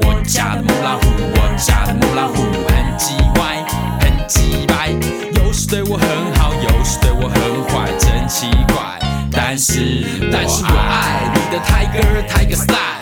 [0.00, 3.62] 我家的母老虎，我家的母老虎很叽歪，
[4.00, 4.88] 很叽歪，
[5.34, 6.39] 有时对我很好，
[6.80, 8.98] 不是对我很坏，真奇怪。
[9.30, 10.02] 但是，
[10.32, 12.99] 但是我爱你的 Tiger Tiger Style，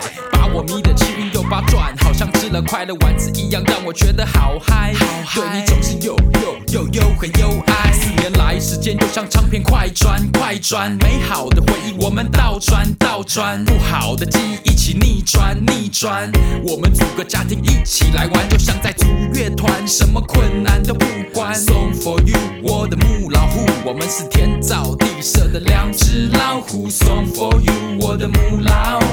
[0.53, 4.93] 我迷得七晕又八转，好像吃了快乐丸子一样，让我觉得好嗨。
[5.35, 7.91] 对你总是又又又又很又爱。
[7.93, 16.31] 四年来，时间就像唱片快转快转，美好的回忆我们倒转倒转，不好的记忆一起逆转逆转。
[16.65, 21.53] 我们组个家庭一起来玩，就像在组乐团，什么困难都不管。
[21.53, 26.89] Song for you，我的母老虎，我们是天造地设的两只老虎。
[26.89, 29.07] Song for you，我的母老虎。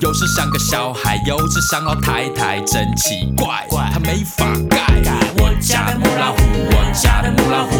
[0.00, 4.84] 有时像个小孩，有时像老太太，真奇怪，他没法改。
[5.38, 6.38] 我家的母老虎，
[6.70, 7.75] 我家的母老虎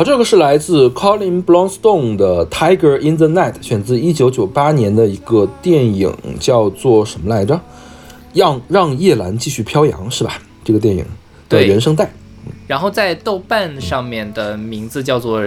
[0.00, 7.60] 好，这个是来自 Colin Blunstone 的《Tiger in the Night》，选自一九九八年的一个电影，叫做什么来着？
[8.32, 10.40] 让让夜兰继续飘扬，是吧？
[10.64, 11.10] 这个电影的
[11.50, 12.10] 对原声带。
[12.66, 15.46] 然后在豆瓣上面的名字叫做，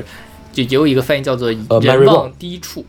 [0.51, 2.85] 就也有一个翻译叫做“呃人往低处”，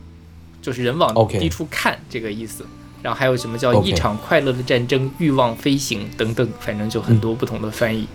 [0.61, 2.63] 就是人往低处看这个意思。
[3.01, 8.05] 然后还有什么叫一场快乐的战争、欲望飞行等等，反正就很多不同的翻译。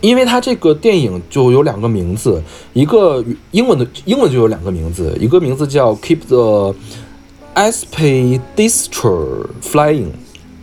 [0.00, 2.42] 因为它这个电影就有两个名字，
[2.72, 6.74] 一个英文的英文就有两个名字，一个名字叫 Keep the
[7.54, 10.08] Aspidistra Flying。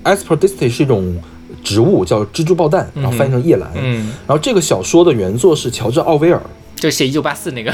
[0.03, 1.15] Aspidistra 是一种
[1.63, 3.71] 植物，叫蜘蛛爆弹，然后翻译成夜兰。
[3.75, 6.41] 嗯，然后这个小说的原作是乔治·奥威尔，
[6.75, 7.73] 就写一九八四那个。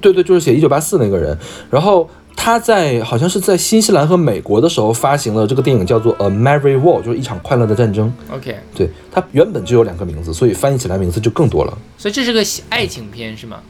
[0.00, 1.36] 对对，就是写一九八四那个人。
[1.70, 2.08] 然后
[2.40, 8.10] 他在好像是在新西兰和美国的时候发行了这个电影，叫做《A Merry War》，就是一场快乐的战争。
[8.32, 11.76] OK，对，它原本就有两个名字，所以翻译起来名字就更多了。
[11.98, 13.60] 所以这是个喜爱情片是吗？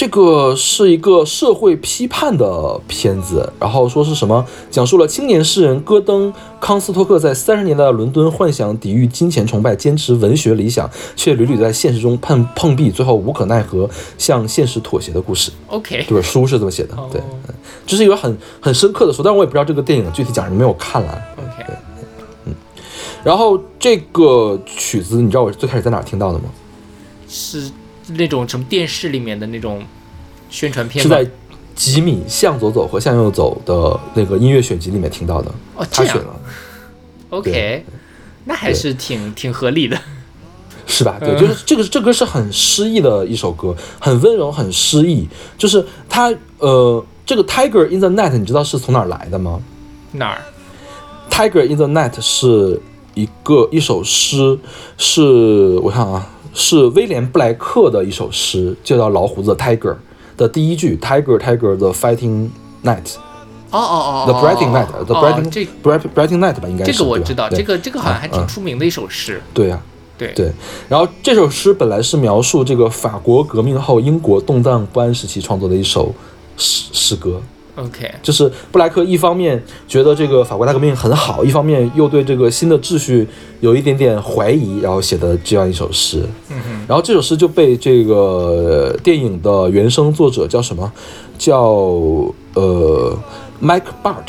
[0.00, 13.86] 这个是一个社会批判的片子，然后说是什么，讲述了青年诗人戈登·康斯托克在三十年代的伦敦幻想抵御金钱崇拜，坚持文学理想，却屡屡在现实中碰碰壁，最后无可奈何
[14.16, 15.52] 向现实妥协的故事。
[15.66, 17.20] OK，这本书是这么写的，对，
[17.86, 21.14] 这是一个很很深刻的书，但是我也不知道这个电影具体讲什么，没有看完。
[21.36, 21.74] OK，
[22.46, 22.54] 嗯
[23.22, 26.44] 然后这个曲子，你知道我最开始在哪儿听到的吗？
[27.28, 27.70] 是
[28.16, 29.82] 那种什么电视里面的那种
[30.48, 31.16] 宣传片吗？
[31.16, 31.30] 是在
[31.74, 36.40] 吉米向左走和向右走的那个音乐选集里面听到的，哦他选了
[37.30, 37.84] ，OK，
[38.44, 39.98] 那还是挺挺合理的。
[40.86, 41.18] 是吧？
[41.20, 45.28] 对，嗯就是这个这歌是很诗意的一首歌，很温柔，很诗意。
[45.56, 49.62] 就是它呃，这个 Tiger in the Night，你知道是从哪儿来的吗
[50.10, 50.42] 哪儿
[51.30, 52.80] ？？Tiger in the Night 是
[53.14, 54.58] 一个一首诗，
[54.98, 59.78] 是我看啊，是威廉布莱克的一首诗，就叫《老虎子 Tiger》
[60.36, 62.48] 的第一句，Tiger Tiger the fighting
[62.82, 63.14] night。
[63.72, 69.40] 哦哦哦 The Brighting Night，The 哦 Brighting 这 Bright Brighting Night 吧，应该是这个我知道，这个这个好像还挺嗯出名的一首诗。
[69.54, 69.80] 对呀、
[70.18, 70.50] 对对。
[70.88, 76.12] 然后这首诗本来是描述这个法国革命后英国动荡不安时期创作的一首
[76.56, 77.40] 诗诗歌，
[77.76, 83.26] OK，就是布莱克一方面觉得这个法国大革命很好，一方面又对这个新的秩序
[83.60, 86.22] 有一点点怀疑，然后写的这样一首诗。
[86.50, 90.92] 嗯哼，然后这首诗就被这个呃电影的原声作者叫什么？
[91.38, 91.58] 叫
[92.54, 93.18] 呃
[93.62, 94.26] Mike Bart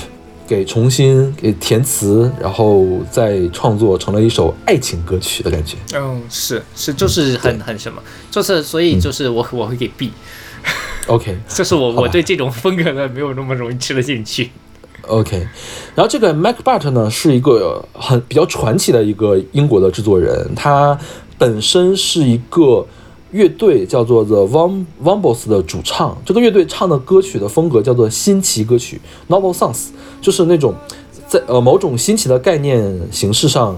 [0.47, 5.75] 给重新给填词，然后再创作成了一首爱情歌曲的感觉。
[5.95, 10.11] 嗯，是是，就是很很什么，就是所以就是我 我会给 B，
[11.07, 14.49] OK 就是我我对这种风格的没有那么容易吃得进去。
[15.07, 15.35] OK，
[15.95, 20.97] 然后这个 MacBart 呢是一个很比较传奇的一个英国的制作人，他
[21.37, 22.85] 本身是一个
[23.31, 29.87] 乐队叫做 The Vom Vombles 的主唱，这个乐队唱的歌曲的风格叫做新奇歌曲 （Novel Songs），
[30.21, 30.75] 就是那种
[31.27, 33.77] 在呃某种新奇的概念形式上。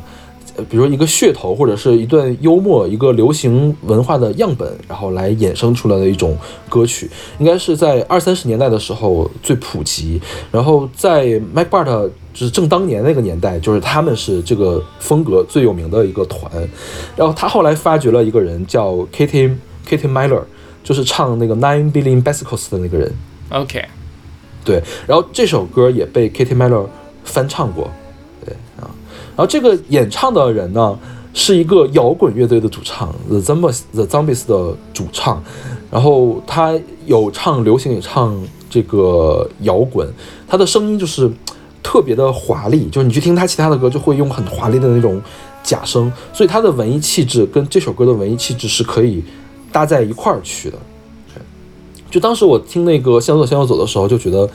[0.56, 6.38] 呃，比如一个噱头，或者是一段幽默，一个流行文化的样本，然后来衍生出来的一种
[6.70, 10.22] 歌曲，应该是在二三十年代的时候最普及。
[10.52, 11.86] 然后在 Mac Bart
[12.34, 16.52] 就是正当年那个年代，就是他们是这个风格最有名的一个团。
[17.16, 19.56] 然后他后来发掘了一个人叫 Kitty
[19.88, 20.42] Kitty Miller，
[20.84, 23.12] 就是唱那个 Nine Billion Bicycles 的那个人。
[23.50, 23.84] OK，
[24.64, 26.86] 对，然后这首歌也被 Kitty Miller
[27.24, 27.90] 翻唱过，
[29.36, 30.98] 然后这个演唱的人呢
[31.34, 35.44] 是一个摇滚乐队的主唱 The Zombies The Zombies 的主唱，
[35.90, 40.08] 然后他有唱流行也唱这个摇滚，
[40.48, 41.32] 他的声音就是
[41.82, 45.22] 特别的华丽，就是你去听他其他的歌就会用很华丽的那种
[45.64, 49.24] 假声，所以他的文艺气质跟这首歌的文艺气质是可以
[49.72, 50.78] 搭在一块儿去的。
[52.12, 54.48] 就当时我听那个《向左向右走》的时候，就觉得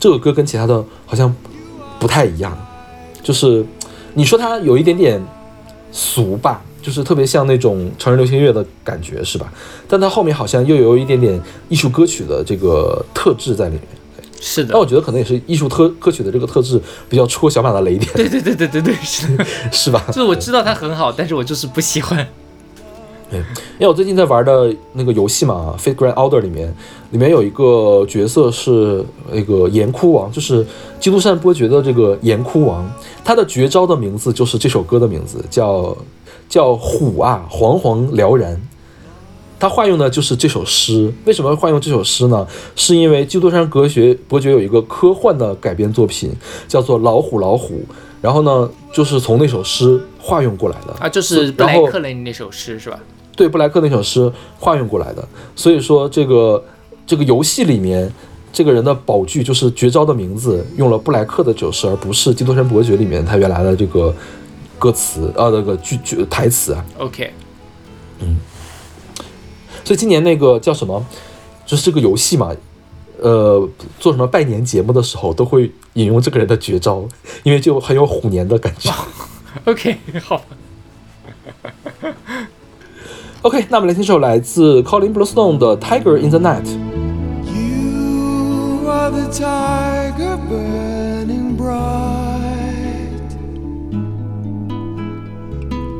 [0.00, 1.34] 这个歌跟其他的好像
[1.98, 2.56] 不太一样，
[3.22, 3.62] 就是
[4.14, 5.20] 你说它有一点点
[5.92, 9.52] 俗吧，就是特别像那种成人流行乐的感觉，是吧？
[9.86, 13.82] 但它后面好像又有一点点艺术歌曲的这个特质在里面。
[14.40, 19.26] 是的但，我觉得可能也是艺术特歌曲的这个特质比较戳小马的雷点，对对对对对对，是，
[19.72, 20.04] 是吧？
[20.08, 22.28] 就是我知道它很好，但是我就是不喜欢。
[23.34, 26.72] 对，因为我最近在玩的那个游戏嘛，《Fate Grand Order》里面，
[27.10, 30.64] 里面有一个角色是那个岩窟王，就是
[31.00, 32.88] 基督山伯爵的这个岩窟王，
[33.24, 35.96] 他的绝招的名字就是这首歌的名字，叫
[36.48, 38.60] 叫虎啊，惶惶燎然。
[39.58, 41.10] 他化用的就是这首诗。
[41.24, 42.46] 为什么化用这首诗呢？
[42.76, 46.30] 是因为基督山伯爵伯爵有一个科幻的改编作品，
[46.68, 47.76] 叫做《老虎老虎》，
[48.20, 53.00] 然后呢，就是从那首诗化用过来的啊，就是布莱克雷那首诗是吧？
[53.36, 55.26] 对布莱克那首诗化用过来的。
[55.54, 56.64] 所以说，这个
[57.06, 58.10] 这个游戏里面，
[58.52, 64.14] 这个人的宝具就是绝招的名字用了布莱克的这首诗，而不是基督山伯爵里面他原来的这个
[64.78, 66.84] 歌词啊，那个句句台词啊。
[66.98, 67.32] OK，
[68.20, 68.36] 嗯
[69.84, 71.04] 所以今年那个叫什么，
[71.66, 72.54] 就是这个游戏嘛。
[73.20, 73.66] 呃，
[73.98, 77.08] 做什么拜年节目的时候都会引用这个人的绝招，
[77.42, 78.92] 因为就很有虎年的感觉。
[79.64, 80.42] OK，好，
[83.43, 86.65] OK，那我们来听首来自 Colin Bluestone 的《Tiger in the Night》。
[87.45, 93.29] You are the tiger burning bright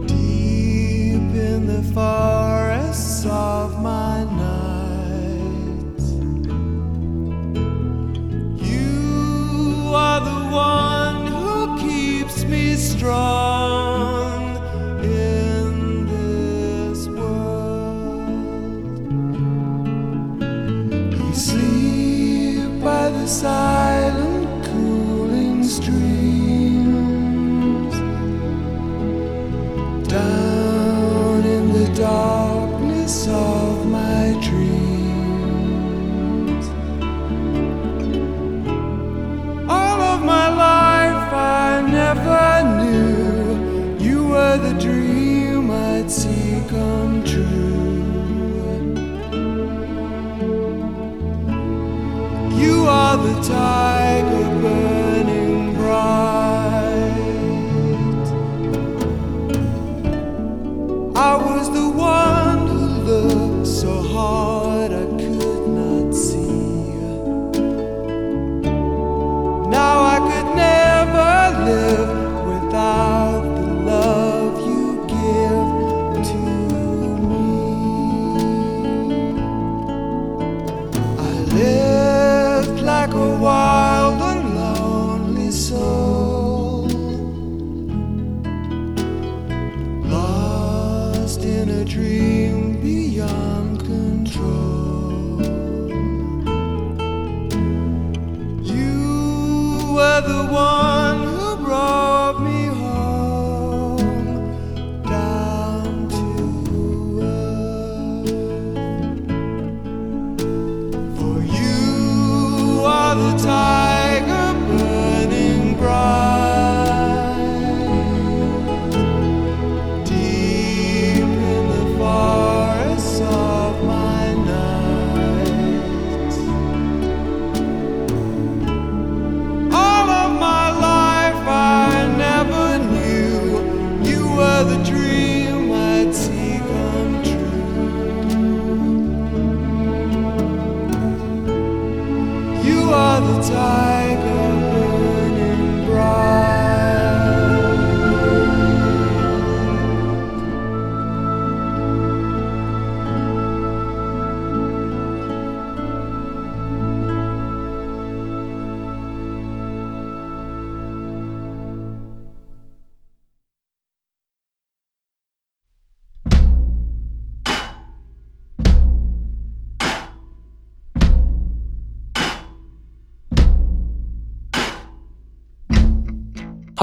[0.05, 6.11] deep in the forests of my nights.
[8.57, 13.42] You are the one who keeps me strong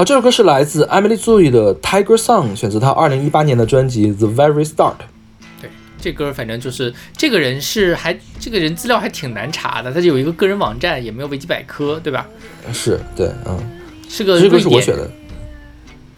[0.02, 4.94] 好，这首歌是来自 Emily Zoe 的《Tiger Song》，选择她二零一八年的专辑《The Very Start》。
[5.60, 12.26] 对，这歌反正就是这个人是还这个人资料还挺难查的，他就有一个个人网站，也没有维基百科，对吧？
[12.72, 13.56] 是对，嗯，
[14.08, 15.08] 是个这个是我选的。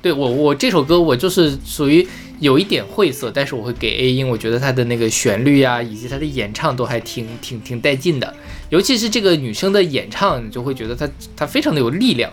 [0.00, 2.08] 对我，我这首歌我就是属于
[2.40, 8.34] 有一点晦涩，但是我会给 A，音我觉得它的那个旋律呀、以及它的演唱都还挺挺挺带劲的，
[8.70, 11.06] 尤其是这个女生的演唱，你就会觉得她
[11.36, 12.32] 她非常的有力量，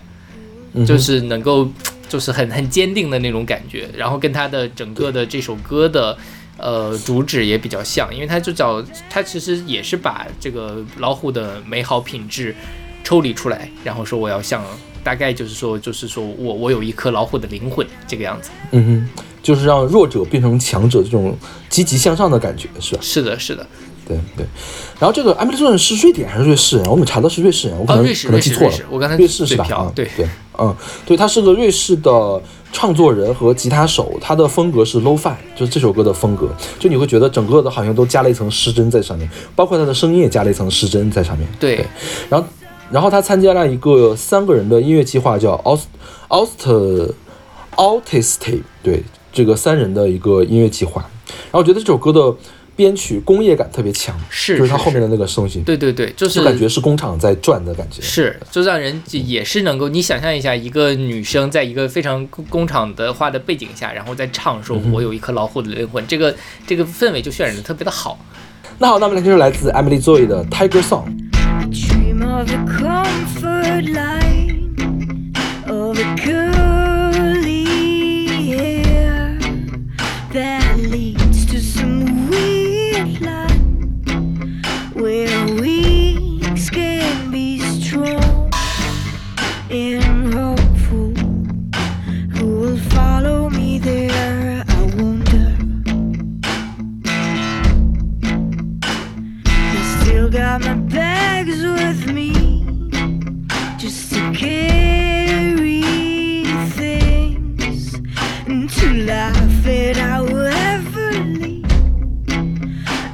[0.73, 1.67] 嗯就是能够
[2.07, 6.17] 就是很很坚定的那种感觉，然后跟他的整个的这首歌的。
[6.57, 12.55] 呃，主旨也比较像，因为他就找他其实也是把这个老虎的美好品质
[13.03, 14.63] 抽离出来，然后说我要像，
[15.03, 18.51] 大概就是说，就是说我我有一颗老虎的灵魂这个样子。
[18.71, 21.35] 嗯哼，就是让弱者变成强者这种
[21.67, 23.01] 积极向上的感觉，是吧？
[23.01, 23.65] 是的，是的，
[24.07, 24.45] 对对。
[24.99, 26.85] 然后这个 Emily Zoe 是瑞典还是瑞士人？
[26.85, 28.77] 我们查的是瑞士人，我可哦，能、瑞士，可能记错了。
[28.91, 29.91] 我刚才瑞士是吧？
[29.95, 30.27] 对对，
[30.61, 32.39] 嗯，对，他是个瑞士的
[32.71, 36.47] 创作人和吉他手，他的风格是 lo-fi，就是这首歌的风格，
[36.77, 41.47] 就你会觉得整个的好像都加了一层失真在上面，包括他的声音也加了一层失真在上面。
[41.59, 41.83] 对
[42.29, 42.47] 然后，
[42.91, 45.85] 然后他参加了一个三个人的音乐计划，叫 Aust
[46.29, 47.11] Aust
[47.75, 49.03] Autistic，对，
[49.33, 51.01] 这个三人的一个音乐计划。
[51.43, 52.35] 然后我觉得这首歌的
[52.81, 58.01] 编曲工业感特别强，是是就是它后面的那个东西，对对对，就是就感觉是工厂在转的感觉。
[58.01, 68.17] 是，就让人也是能够，你想象一下，一个女生在一个非常工工厂的化的背景下，然后在唱说“我有一颗老虎的灵魂”，这个这个氛围就渲染的特别的好。
[68.79, 71.05] 那好，那么来就是来自 Emily Zoe 的 Tiger Song。
[101.91, 102.31] with me
[103.77, 105.81] just to carry
[106.79, 107.95] things
[108.47, 111.65] and to laugh it out heavily.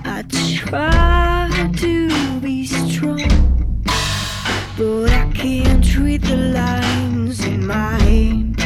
[0.06, 3.84] I try to be strong,
[4.78, 8.62] but I can't read the lines in my hand.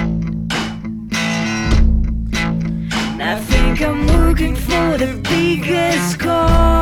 [3.11, 6.80] And I think I'm looking for the biggest call.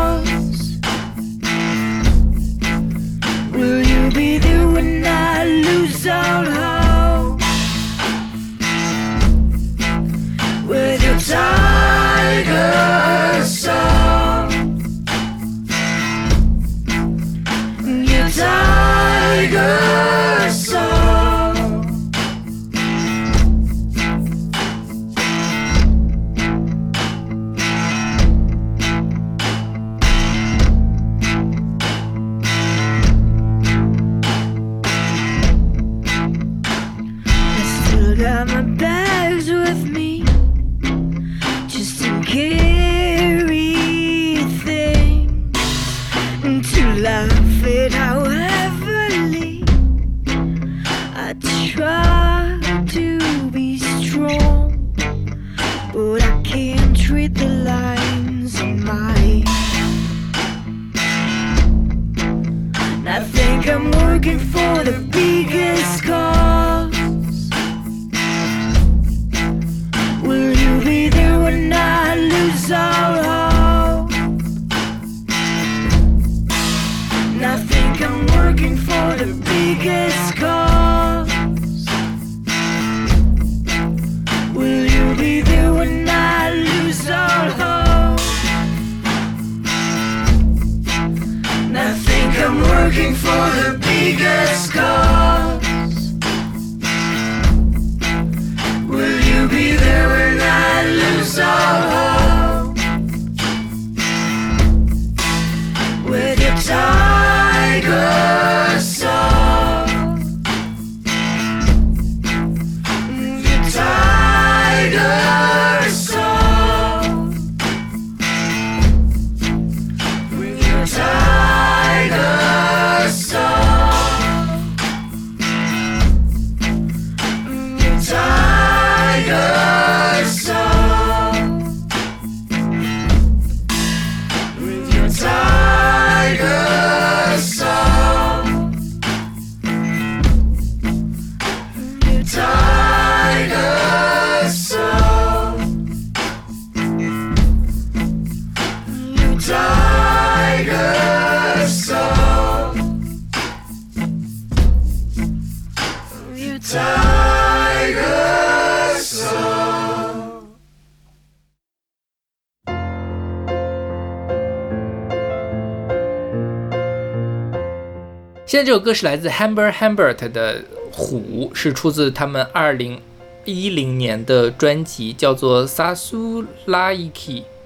[168.60, 170.60] 现在这首歌是来自 Hamber Hambert 的
[170.91, 172.99] 《虎》，是出自他们二零
[173.45, 177.10] 一零年的专辑，叫做《Sasu Laiki》，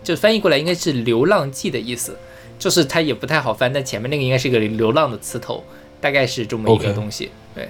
[0.04, 2.16] 就翻译过来应该是“流浪记”的意思，
[2.60, 5.64] 就是它也不太好翻，但前面那个应该是个流浪的词头，
[6.00, 7.32] 大概是这么一个东西。
[7.56, 7.68] 对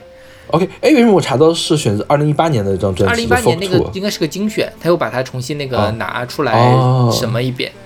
[0.48, 3.14] ，OK，哎，为什么我查到是选择二零一八年的一张专辑？
[3.14, 7.72] 二零一八年那个应该是个精选，他又把它重新那个哦拿出来哦什么一遍。
[7.72, 7.83] 对，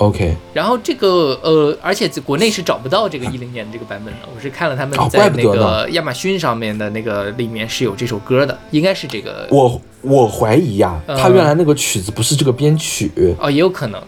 [0.00, 9.46] OK，然后这个呃，而且在国内是找不到这个一零年的这个版本的， 我是看了他们哦在那个亚马逊上面的那个里面是有这首歌的，应该是这个。
[9.50, 14.02] 我我怀疑呀、嗯他原来那个曲子不是这个编曲，哦，也有可能，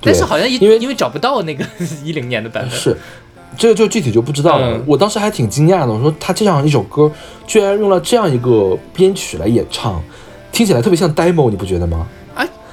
[0.00, 1.64] 但是好像因因为因为找不到那个
[2.02, 2.96] 一零年的版本，是，
[3.56, 4.72] 这个就具体就不知道了。
[4.72, 4.84] 嗯。
[4.88, 7.08] 我当时还挺惊讶的，我说他这样一首歌
[7.46, 10.02] 居然用了这样一个编曲来演唱，
[10.50, 12.08] 听起来特别像 demo，你不觉得吗？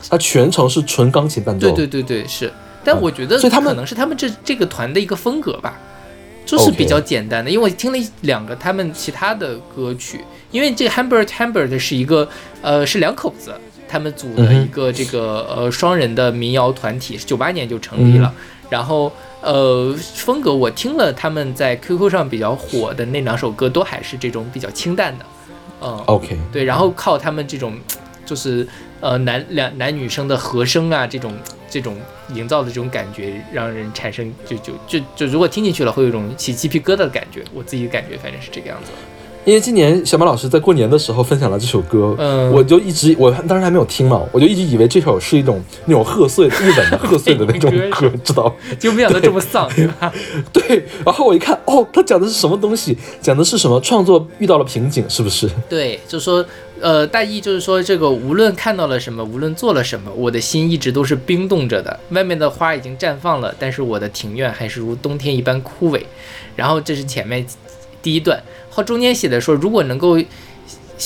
[0.09, 1.67] 啊，它全程是纯钢琴伴奏。
[1.67, 2.51] 对对对对是，
[2.83, 5.79] 但我觉得所以他们可能是他们这这个团的一个风格吧，
[6.45, 7.49] 就是比较简单的。
[7.49, 10.19] 因为我听了两个他们其他的歌曲，
[10.51, 12.27] 因为这个 Hambert Hambert 是一个
[12.61, 13.53] 呃是两口子，
[13.87, 19.11] 他们组的一个这个呃双人的民谣团体，是九八年就成立了，嗯然后。
[19.41, 25.25] 呃，风格我听了他们在 QQ 上比较火的那两首歌，都还是这种比较清淡的，
[25.81, 27.73] 嗯，OK，对，然后靠他们这种，
[28.25, 28.67] 就是
[28.99, 31.33] 呃男两男女生的和声啊，这种
[31.69, 31.95] 这种
[32.33, 37.43] 营造的这种感觉，让人产生就就就就如果听进去了，会有一种起鸡皮疙瘩的感觉。
[37.53, 38.91] 我自己的感觉反正是这个样子。
[39.45, 48.53] 因为今年小马老师在过年的时候分享了这首歌，嗯我就一直我当时还没有听嘛，我就一直以为这首是一种那种贺岁日本的贺岁的那种歌 歌，知道？
[48.77, 50.13] 就没想到这么丧，对吧？
[50.53, 52.95] 对，然后我一看，哦，他讲的是什么东西？
[53.21, 53.79] 讲的是什么？
[53.79, 55.49] 创作遇到了瓶颈，是不是？
[55.69, 56.45] 对，就说
[56.81, 61.99] 呃，大意就是说，这个无论看到了什么，无论做了什么，我的心一直都是冰冻着的。
[62.09, 66.01] 外面的花已经绽放了，但是我的庭院还是如冬天一般枯萎。
[66.55, 67.45] 然后这是前面
[68.01, 70.17] 第一段，后中间写的说，如果能够。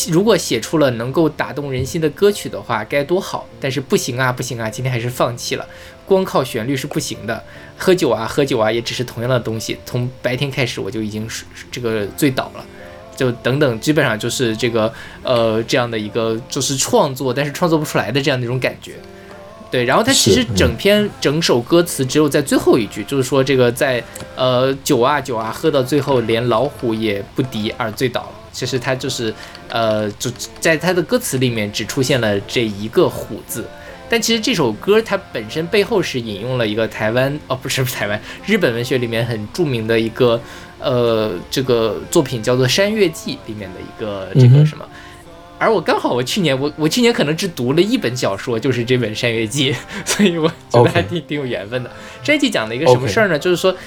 [0.09, 3.47] 如果写出了能够打动人心的歌曲的话，该多好！
[3.61, 5.69] 但是不行啊，不行啊，今天还是放弃了。
[6.07, 7.43] 光靠旋律是不行的，
[7.77, 9.77] 喝酒啊，喝酒啊，也只是同样的东西。
[9.85, 12.65] 从白天开始，我就已经是这个醉倒了。
[13.15, 14.91] 就等等，基本上就是这个
[15.21, 18.93] 呃这样的一个就是创作，但是创作不出来的这样的一种感觉。
[19.71, 24.03] 对，然后它其实整篇整首歌词只有在最后一句，就是说这个在
[24.35, 28.31] 呃酒啊酒啊喝到最后，连老虎也不敌而醉倒了。
[28.51, 29.33] 其实它就是
[29.69, 33.65] 呃就在它的歌词里面只出现了这一个虎字。
[34.07, 40.39] 但其实这首歌它本身背后是引用了一个台湾哦不是台湾日本文学里面很著名的一个
[40.83, 44.85] 呃这个作品叫做《山月记》里面的一个这个什么。
[45.57, 49.71] 而我刚好，我去年我我去年可能只读了一本小说，就是这本《山月记》，
[50.05, 51.89] 所以我觉得还挺挺有缘分的。
[52.25, 53.73] 《山月记》讲了一个什么事儿呢就是说，《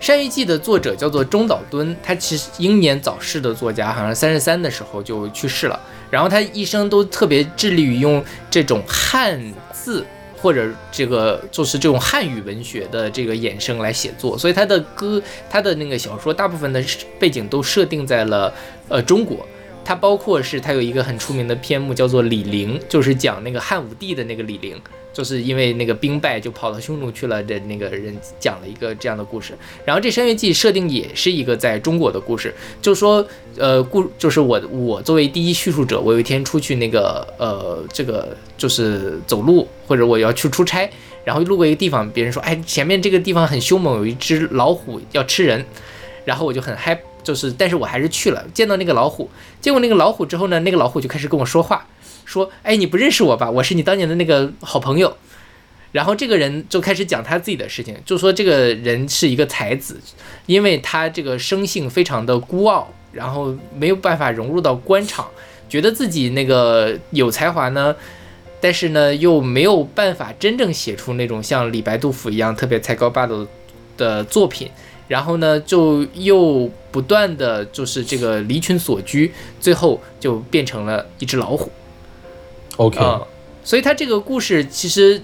[0.00, 5.78] 山月记》的作者叫做中岛敦，他其实英年早逝的作家，好像三十三的时候就去世了。
[6.10, 9.38] 然后他一生都特别致力于用这种汉
[9.70, 10.06] 字
[10.40, 15.20] 或者这个就是这种汉语文学的这个衍生来写作，所以他的歌，
[15.50, 16.82] 他的那个小说大部分的
[17.18, 18.52] 背景都设定在了
[18.88, 19.46] 呃中国。
[19.88, 24.78] 它包括是它有一个很出名的篇目叫做《李陵》，就是讲那个汉武帝的那个李陵，
[25.14, 29.54] 就是因为那个兵败就跑到匈奴去了的那个人讲了一个这样的故事。
[29.86, 33.26] 然后这《山月记》设定也是一个在中国的故事，就说
[33.56, 40.86] 呃故就是我我作为第一叙述者，我有一天出去那个呃这个就是走路或者我要去出差，
[41.24, 45.64] 然后路过一个地方，别人说哎前面这个地方很凶猛，有一只老虎要吃人，
[46.26, 47.00] 然后我就很害。
[47.22, 49.28] 就是，但是我还是去了，见到那个老虎，
[49.60, 51.86] 见过那个老虎之后呢，那个老虎就开始跟我说话，
[52.24, 53.50] 说，哎，你不认识我吧？
[53.50, 55.16] 我是你当年的那个好朋友。
[55.90, 59.98] 然后这个人就开始讲他自己的事情，就说这个人是一个才子，
[60.44, 65.26] 因为他这个生性非常的孤傲，然后没有办法融入到官场，
[65.66, 67.96] 觉得自己那个有才华呢，
[68.60, 73.46] 但是呢又没有办法真正写出那种像李白、杜甫一样特别才高八斗
[73.96, 74.70] 的作品。
[75.08, 81.70] 然后呢，就又不断的就是这个离群索居，最后就变成了一只老虎。
[82.76, 83.20] OK，、啊、
[83.64, 85.20] 所以他这个故事其实，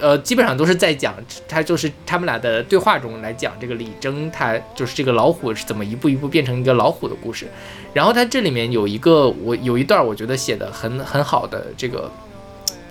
[0.00, 1.16] 呃，基本上都是在讲
[1.48, 7.46] 他就是他们俩的对话中来讲这个李征他就是这个老虎是怎么一步一步变成一个老虎的故事。
[7.92, 12.10] 然后他这里面有一个我有一段我觉得写的很很好的这个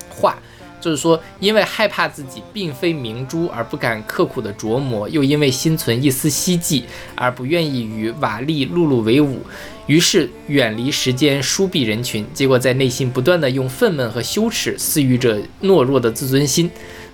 [0.09, 0.37] 话。
[0.81, 6.83] 就是说，因为害怕自己并非明珠而不敢刻苦的琢磨，又因为心存一丝希冀
[7.15, 9.37] 而不愿意与瓦砾碌碌为伍，
[9.85, 16.69] 于是远离时间，疏避人群，结果在内心不断的用愤懑和羞耻饲育着懦弱的自尊心，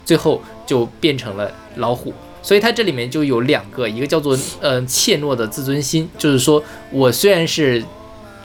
[0.06, 2.14] 最后就变成了老虎。
[2.42, 7.84] 所以它这里面就有两个，一个叫做呃怯懦的自尊心，就是说我虽然是。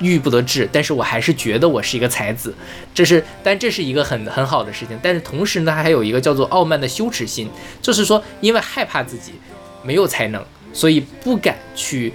[0.01, 2.55] 郁郁不得志，但是我还是觉得我是一个才子，
[2.93, 4.99] 这是，但这是一个很很好的事情。
[5.03, 7.49] 但是同时呢，还有一个叫做傲慢的羞耻心，
[7.81, 9.33] 就是说，因为害怕自己
[9.83, 12.13] 没有才能，所以不敢去，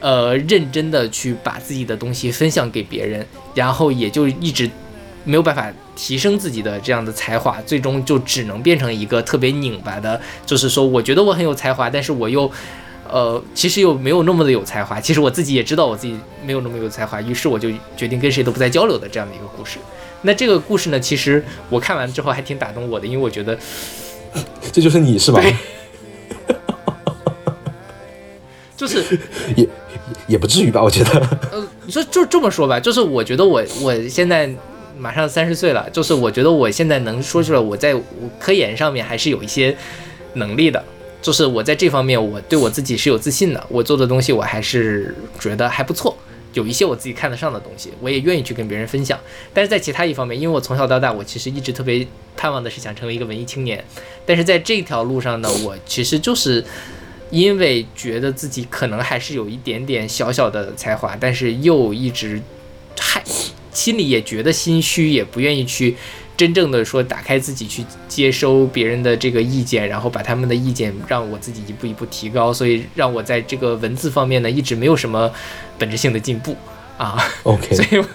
[0.00, 3.24] 呃，认真的去把自己的东西分享给别人，
[3.54, 4.68] 然后也就一直
[5.24, 12.50] 没有办法提升自己的这样的才华，最终就只能变成一个特别拧巴的，就是说，我觉得我很有才华，但是我又。
[13.10, 15.00] 呃，其实又没有那么的有才华。
[15.00, 19.78] 其实我自己也知道我自己没有那么有才华，于是我就决定跟谁都不再交流的这样的一个故事。
[20.22, 23.56] 那这个故事呢，其实我看完之后还挺打动我的，因为我觉得
[24.72, 25.42] 这就是你是吧？
[28.76, 29.02] 就是
[29.56, 29.68] 也
[30.26, 31.10] 也不至于吧，我觉得。
[31.52, 34.48] 呃，你说就这么说吧，就是我觉得我我现在
[34.96, 38.02] 马上三十岁了，就是我觉得我现在能说出来，我在我
[38.38, 39.76] 科研上面还是有一些
[40.34, 40.84] 能力的。
[41.20, 43.66] 就是我在这方面，我对我自己是有自信的。
[43.68, 46.16] 我做的东西，我还是觉得还不错，
[46.54, 49.18] 有一些我自己看得上的东西，我也愿意去跟别人分享。
[49.52, 52.06] 但是在其他一方面，因为我从小到大，我其实一直特别
[52.36, 53.84] 盼望的是想成为一个文艺青年。
[54.24, 56.64] 但是在这条路上呢，我其实就是
[57.30, 62.40] 因为觉得自己可能还是有一点点小小的才华，但是又一直
[62.98, 63.22] 害
[63.72, 65.96] 心里也觉得心虚，也不愿意去。
[66.38, 75.28] 真正的说，打开自己去接收别人的这个意见，然后把他们的意见让我自己一步一步提高，所以让我在这个文字方面呢，一直没有什么
[75.76, 76.56] 本质性的进步
[76.96, 77.18] 啊。
[77.42, 78.06] OK，所以我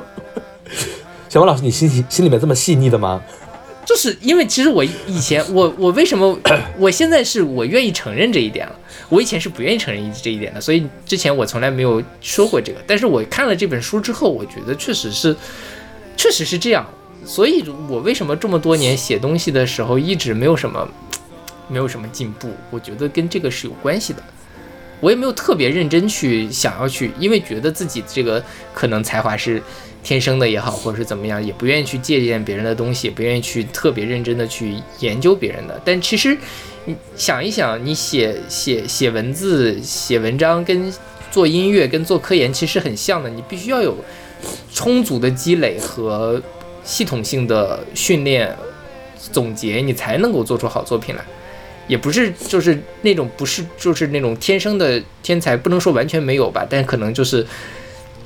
[1.30, 3.22] 小王老师，你心心里面这么细腻的吗？
[3.86, 6.36] 就是因为其实我以前我我为什么
[6.76, 8.74] 我现在是我愿意承认这一点了，
[9.08, 12.80] 我以前是不愿意承认这一点的，所以之前我从来没有说过这个。
[12.88, 15.36] 但是我看了这本书之后，我觉得确实是。
[16.16, 16.84] 确实是这样，
[17.24, 20.88] 所以我为什么这么多年写东西的时候一直没有什么，
[21.68, 22.50] 没有什么进步？
[22.70, 24.22] 我觉得跟这个是有关系的。
[24.98, 28.42] 我也没有特别认真去想要去，因为觉得自己这个
[28.72, 29.62] 可能才华是
[30.02, 35.78] 天生的也好，或者是怎么样，也不愿意去借鉴别人的东西，也不愿意去特别认真的去研究别人的。
[35.84, 36.34] 但其实
[36.86, 40.90] 你想一想，你写写写文字、写文章，跟
[41.30, 43.94] 做音乐、跟做科研其实很像的，你必须要有。
[44.72, 46.40] 充足的积累和
[46.84, 48.54] 系统性的训练
[49.32, 51.24] 总结，你才能够做出好作品来。
[51.88, 57.46] 也不是就是那种不是就是那种天生的天才，不能说完全没有吧，但可能就是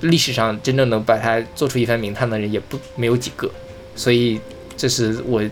[0.00, 3.50] 历史上真正能把它做出一番名堂的人也不没有几个。
[3.94, 4.40] 所以
[4.78, 5.42] 这是我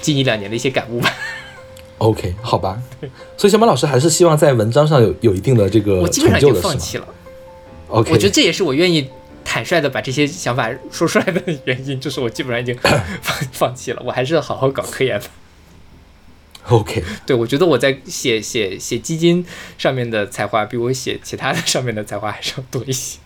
[0.00, 1.12] 近一两年的一些感悟吧。
[1.98, 2.80] OK，好吧。
[3.36, 7.08] 所以小马老师还是希望在文章上有有一定的这个我基本上就放弃了。
[7.88, 9.08] ？OK，我觉得这也是我愿意
[9.44, 12.76] 坦率的把这些想法说出来的原因，就是我基本上已经
[13.22, 15.26] 放放弃了，我还是好好搞科研吧。
[16.68, 19.44] OK，对，我觉得我在写写写基金
[19.78, 23.18] 上面的才华，比我写其他的上面的才华还是要多一些。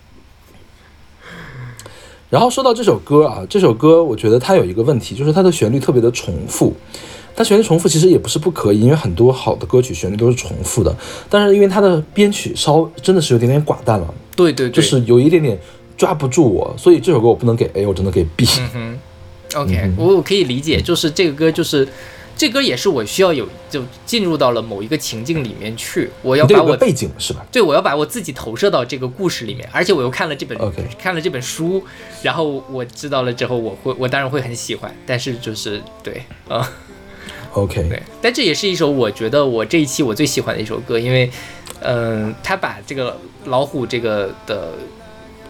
[2.29, 6.73] 然后说到这首歌啊，这首歌我觉得它有一个问题，就是它的旋律特别的重复。
[7.35, 10.95] 它旋律重复其实也不是不可以，因为很多好的歌曲旋律都是重复的，
[11.29, 15.57] 但是因为它的编曲稍真的是有点点寡淡了，对对对，就是有一点点
[15.97, 18.45] 抓不住我，所以这首歌我不能给 A，我只能给 B。
[18.59, 18.99] 嗯哼
[19.61, 21.87] ，OK，、我我可以理解，就是这个歌就是。
[22.35, 27.45] 这歌也是我需要有就进入到了某一个情境里面去，我要把我背景是吧？
[27.51, 30.57] 对，我要把我自己投射到这个故事里面，而且我又看了这本
[30.97, 31.83] 看了这本书，
[32.23, 36.67] 然后我知道了之后，我会我当然会很喜欢，但是就是对啊、
[37.53, 41.29] OK，对，但这也是一首我觉得我这一期我最喜欢的一首歌，因为
[41.83, 44.73] 嗯、他把这个老虎这个的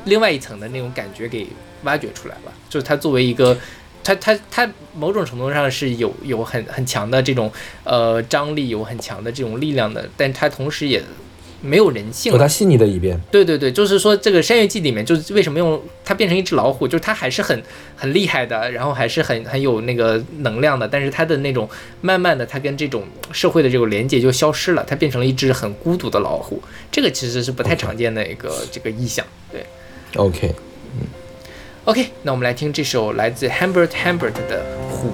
[0.05, 1.47] 另外一层的那种感觉给
[1.83, 3.57] 挖掘出来了，就是他作为一个。
[4.05, 7.49] 他他他某种程度上是有有很很强的这种
[7.85, 11.01] 呃张力，有很强的这种力量的，但他同时也
[11.62, 12.38] 没有人性了。
[12.38, 13.18] 有它细腻的一边。
[13.30, 17.62] 对对对，就是说这个《山岳记》里面，就是为什么用它变成一只老虎，就是它还是很
[17.96, 21.68] 很厉害的，然后还是很很有那个能量的，但是它的那种
[22.00, 23.02] 慢慢的，它跟这种
[23.32, 26.62] 社会的这种连接就消失了，它变成了一只很孤独的老虎。
[26.92, 29.26] 这个其实是不太常见的一个这个意象。
[29.50, 29.64] 对
[30.16, 30.54] OK，
[31.84, 35.08] ，OK，那我们来听这首来自 Humbert Humbert 的《虎》。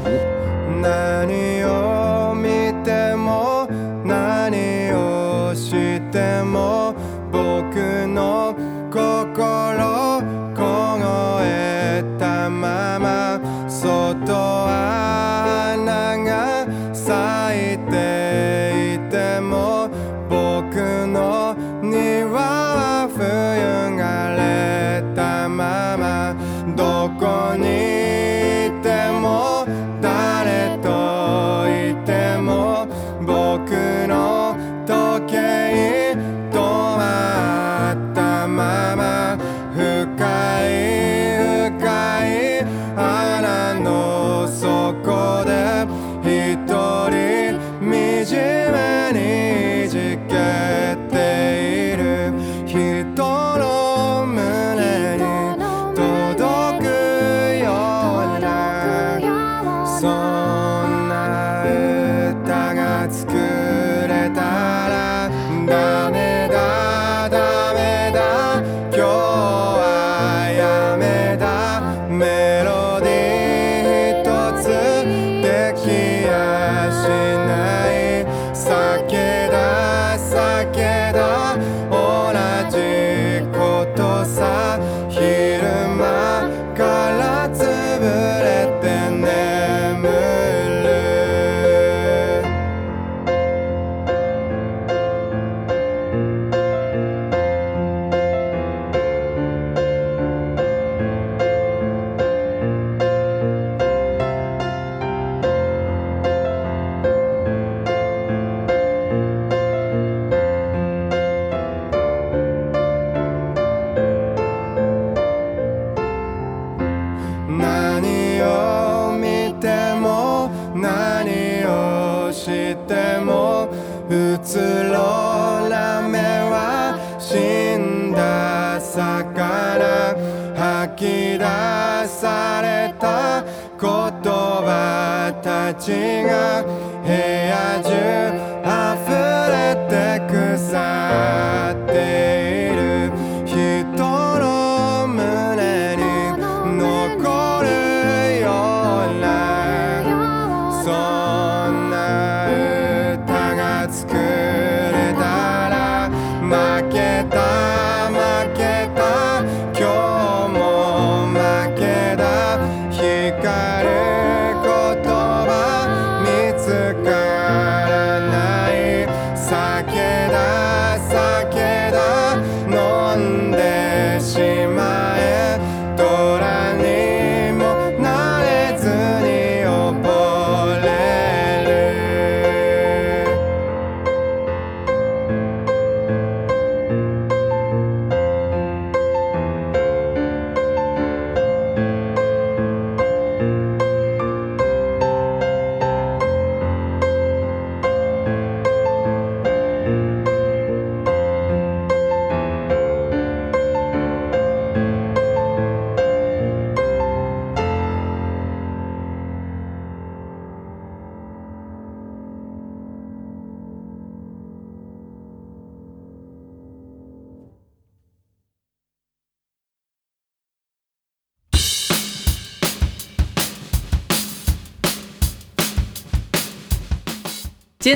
[0.84, 3.66] 何を見ても
[4.04, 5.97] 何をして
[6.43, 6.95] も
[7.31, 8.55] 僕の
[8.91, 10.38] 心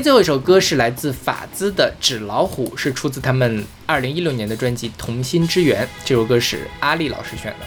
[0.03, 5.85] 最后一首歌是来自法兹的《纸老虎》，是出自他们二零一六年的专辑《同心之源》。
[6.03, 7.65] 这首歌是阿丽老师选的。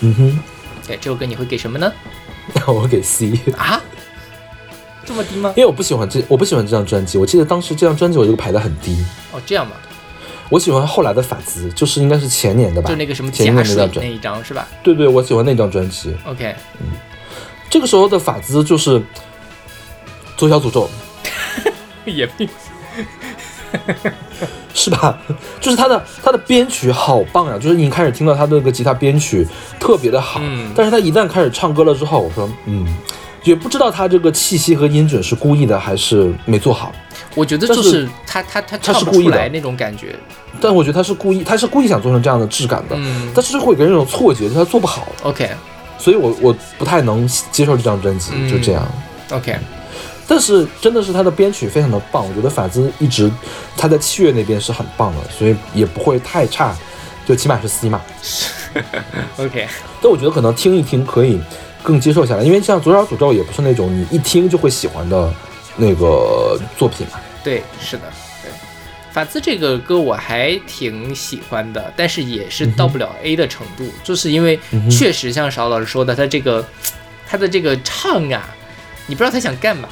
[0.00, 0.38] 嗯哼，
[0.86, 1.92] 对，这首歌你会给什么呢？
[2.64, 3.82] 我给 C，啊？
[5.04, 5.52] 这么低吗？
[5.56, 7.18] 因为我不喜欢这我不喜欢这张专辑。
[7.18, 8.96] 我记得当时这张专辑我就排的很低。
[9.32, 9.72] 哦，这样吧，
[10.50, 16.14] 我喜欢后来的法兹，就是应该是前年的吧，就那个什么前年那张专，一张是吧对对，我喜欢那张专辑。
[16.24, 16.86] ？OK，嗯
[17.68, 19.02] 这个时候的法兹就是
[20.36, 20.88] 左小诅咒，
[22.14, 22.48] 也并
[24.74, 25.18] 是吧？
[25.60, 27.58] 就是他的他的编曲好棒呀！
[27.58, 29.46] 就是你开始听到他的那个吉他编曲
[29.78, 32.86] 特别的好，嗯但是他一旦开始唱歌了之后，我说嗯，
[33.44, 36.92] 也不知道他这个气息和音准是故意的还是没做好。
[37.34, 40.14] 我觉得就是是他他他唱他是故意的不出来那种感觉。
[40.60, 45.50] 但我觉得他是故意，他是故意想做成这样的质感的，嗯但是会给人一种错觉，就是他做不好，，OK
[45.98, 48.86] 所以我我不太能接受这张专辑，嗯就这样。
[49.30, 49.56] OK，
[50.30, 53.32] 但是真的是他的编曲非常的棒，我觉得法兹一直
[53.78, 56.76] 他在器乐那边是很棒的，所以也不会太差，
[57.26, 58.02] 就起码是 C 嘛。
[59.38, 59.66] OK，
[60.02, 61.40] 但我觉得可能听一听可以
[61.82, 65.32] 更接受下来，因为像《左小诅咒》也不是那种你一听就会喜欢的
[65.76, 67.18] 那个作品嘛。
[67.42, 68.02] 对，是的，
[68.42, 68.52] 对。
[69.10, 74.60] 法兹这个歌我还挺喜欢的，但是也是到不了 A 的程度，就是因为
[74.90, 76.62] 确实像邵老师说的，他这个
[77.26, 78.46] 他的这个唱啊，
[79.06, 79.88] 你不知道他想干嘛。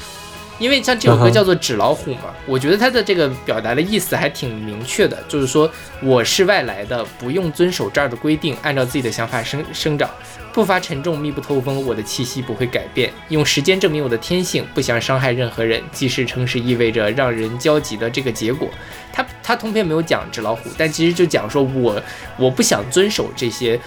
[0.58, 5.70] 因为像这首歌叫做《纸老虎》嘛，我觉得它的这个表达的意思还挺明确的，就是说
[6.02, 10.08] 我是外来的，不用遵守这儿的规定，按照自己的想法生生长，
[10.54, 15.82] 步伐沉重，密不透风，我的气息不会改变，用时间证明我的天性，不想伤害任何人。
[15.92, 18.68] 即使诚实意味着让人焦急的这个结果，
[19.12, 22.02] 他他通篇没有讲纸老虎，但其实就讲说我
[22.38, 23.78] 我不想遵守这些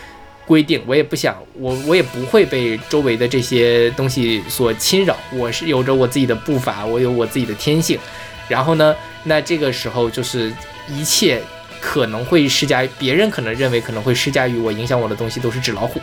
[0.49, 7.99] 规定，我也不想我我也不会被周围的这些东西所侵扰，我是有着我自己的步伐，我有我自己的天性。
[8.47, 8.95] 然后呢，
[9.25, 10.51] 那这个时候就是
[10.87, 11.39] 一切
[11.79, 16.01] 可能会施加，别人可能认为可能会施加于我影响我的东西都是纸老虎。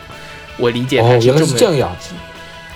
[0.57, 1.97] 我理解他哦，原来是这么是这样呀。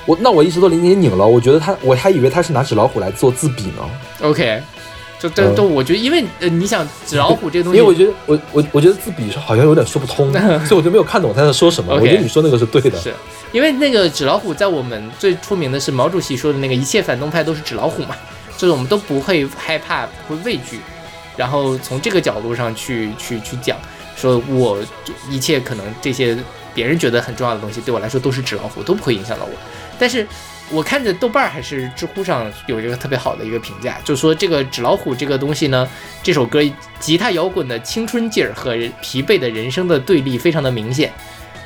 [0.05, 3.89] 我那我一直都理解拧了，我觉得他我还以为他是拿纸老虎来做自比呢
[4.21, 4.61] ，OK，
[5.21, 10.33] 就这嗯都我觉得，因为呃，你想纸老虎这个东西，因为我觉得我我我觉得自比是好像有点说不通，
[10.65, 11.93] 所以我就没有看懂他在说什么。
[11.93, 13.13] 我觉得你说那个是对的，是
[13.51, 18.15] 因为那个纸老虎在我们最出名的是毛主席说的那个一切反动派都是纸老虎嘛，
[18.57, 20.79] 就是我们都不会害怕，不会畏惧，
[21.37, 23.77] 然后从这个角度上去去去讲，
[24.15, 26.35] 说我就一切可能这些
[26.73, 29.51] 别人觉得很重要的东西，对我来说都是纸老虎，都不会影响到我。
[29.99, 30.25] 但是
[30.71, 35.87] 我看着豆瓣儿还是知乎上有一个特别好的一个评价，就说这个纸老虎这个东西呢，
[36.23, 36.59] 这首歌
[36.99, 41.11] 吉他摇滚的青春劲儿和疲惫的人生的对立非常的明显。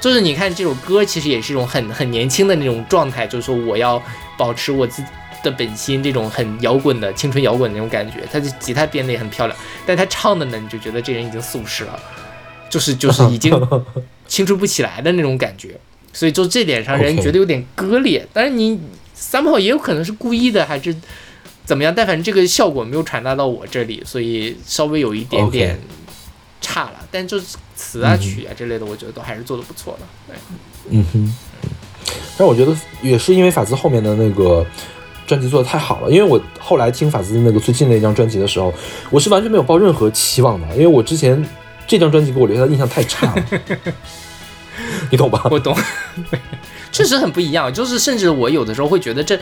[0.02, 4.02] 就是你看这首歌，其实也是一种很 很年轻的那种状态，就是说我要
[4.38, 5.08] 保持我自己
[5.44, 8.24] 的本心，这种很摇滚的青春摇滚的那种感觉。
[8.32, 12.00] 他的吉他编的也很漂亮，但他唱的呢，你就觉得这人已经四五十了，
[12.70, 13.52] 就是就是已经
[14.28, 15.80] 青春不起来的那种感觉。
[16.16, 18.26] 所以就这点上，人觉得有点割裂。
[18.32, 18.80] 但是你
[19.16, 20.96] somehow 也有可能是故意的，还是
[21.66, 21.94] 怎么样？
[21.94, 25.78] 但反正这个效果没有传达到我这里，所以稍微有一点点
[26.62, 27.06] 差了。
[27.12, 30.08] 但就是词啊、嗯曲啊之类的，我觉得都还是做的不错的。
[30.28, 30.38] 对。
[30.90, 31.36] 嗯哼。
[32.38, 34.66] 但我觉得也是因为法兹后面的那个
[35.28, 38.74] 专辑做的太好了，因为我后来听法兹那个最近那张专辑的时候，
[39.10, 41.44] 我是完全没有抱任何期望的，因为我之前
[41.88, 43.46] 这张专辑给我留下的印象太差了，
[45.10, 45.42] 你懂吧？
[45.50, 45.76] 我懂，
[46.92, 47.74] 确实很不一样。
[47.74, 49.38] 就是甚至我有的时候会觉得这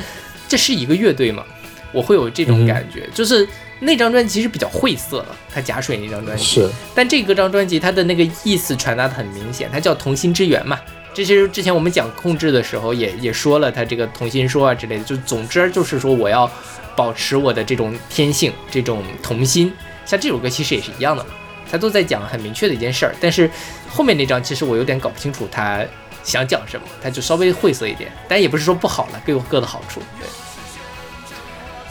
[0.47, 1.43] 这是一个乐队嘛，
[1.91, 3.07] 我会有这种嗯感觉。
[3.13, 3.47] 就是
[3.79, 10.79] 那张专辑其实比较晦涩了，他假水那张专辑，是，但这个张专辑它的那个意思传达的很明显，它叫同心之源嘛。
[11.13, 16.49] 这些之前我们讲控制的时候也也说了，他这个同心说啊之类的，就总之就是说我要
[16.95, 19.71] 保持我的这种天性，这种童心。
[20.05, 21.29] 像这首歌其实也是一样的嘛，
[21.69, 23.47] 他都在讲很明确的一件事儿，但是
[23.87, 25.85] 后面那张其实我有点搞不清楚他
[26.23, 30.01] 想讲什么，他就稍微晦涩一点，但也不是说不好了，各有各的好处。
[30.19, 30.27] 对。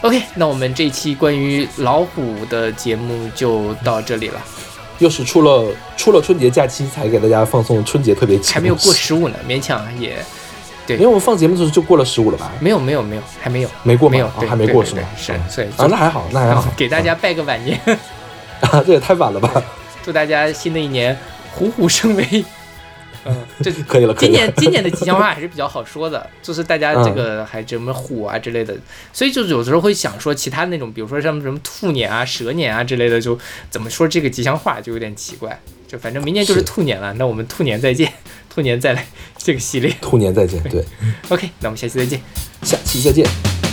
[0.01, 4.41] OK，那我们这一期关于老虎的节目就到这里了。
[4.99, 10.17] 又是出了出了春节假期才给大家放送春节特别节目，还没有过十五呢，勉强也
[10.85, 12.51] 对因为我们放节目的时候就过了十五了吧？
[12.59, 17.79] 没有没有没有还没有没过没有，啊还没过是吗是嗯所以啊，那还好，那还好，给大家拜个晚年，
[18.59, 19.63] 啊，这也太晚了吧？
[20.03, 21.17] 祝大家新的一年
[21.53, 22.45] 虎虎生威。
[23.25, 24.31] 嗯，这 可以了，可以了。
[24.31, 28.75] 今年今年的吉祥话还是比较好说的， 就是大家这个还什么虎啊之类的，
[29.11, 33.37] 所以就有时候会想说其他那种，比如说像什么兔年啊、蛇年啊之类的，就
[33.69, 35.59] 怎么说这个吉祥话就有点奇怪。
[35.87, 38.11] 就反正明年就是是兔年了，那我们兔年再见，
[38.49, 39.05] 兔年再来
[39.37, 39.95] 这个系列。
[40.01, 40.83] 兔年再见，对
[41.29, 42.19] ，OK，那我们下期再见。
[42.63, 43.72] 下期再见。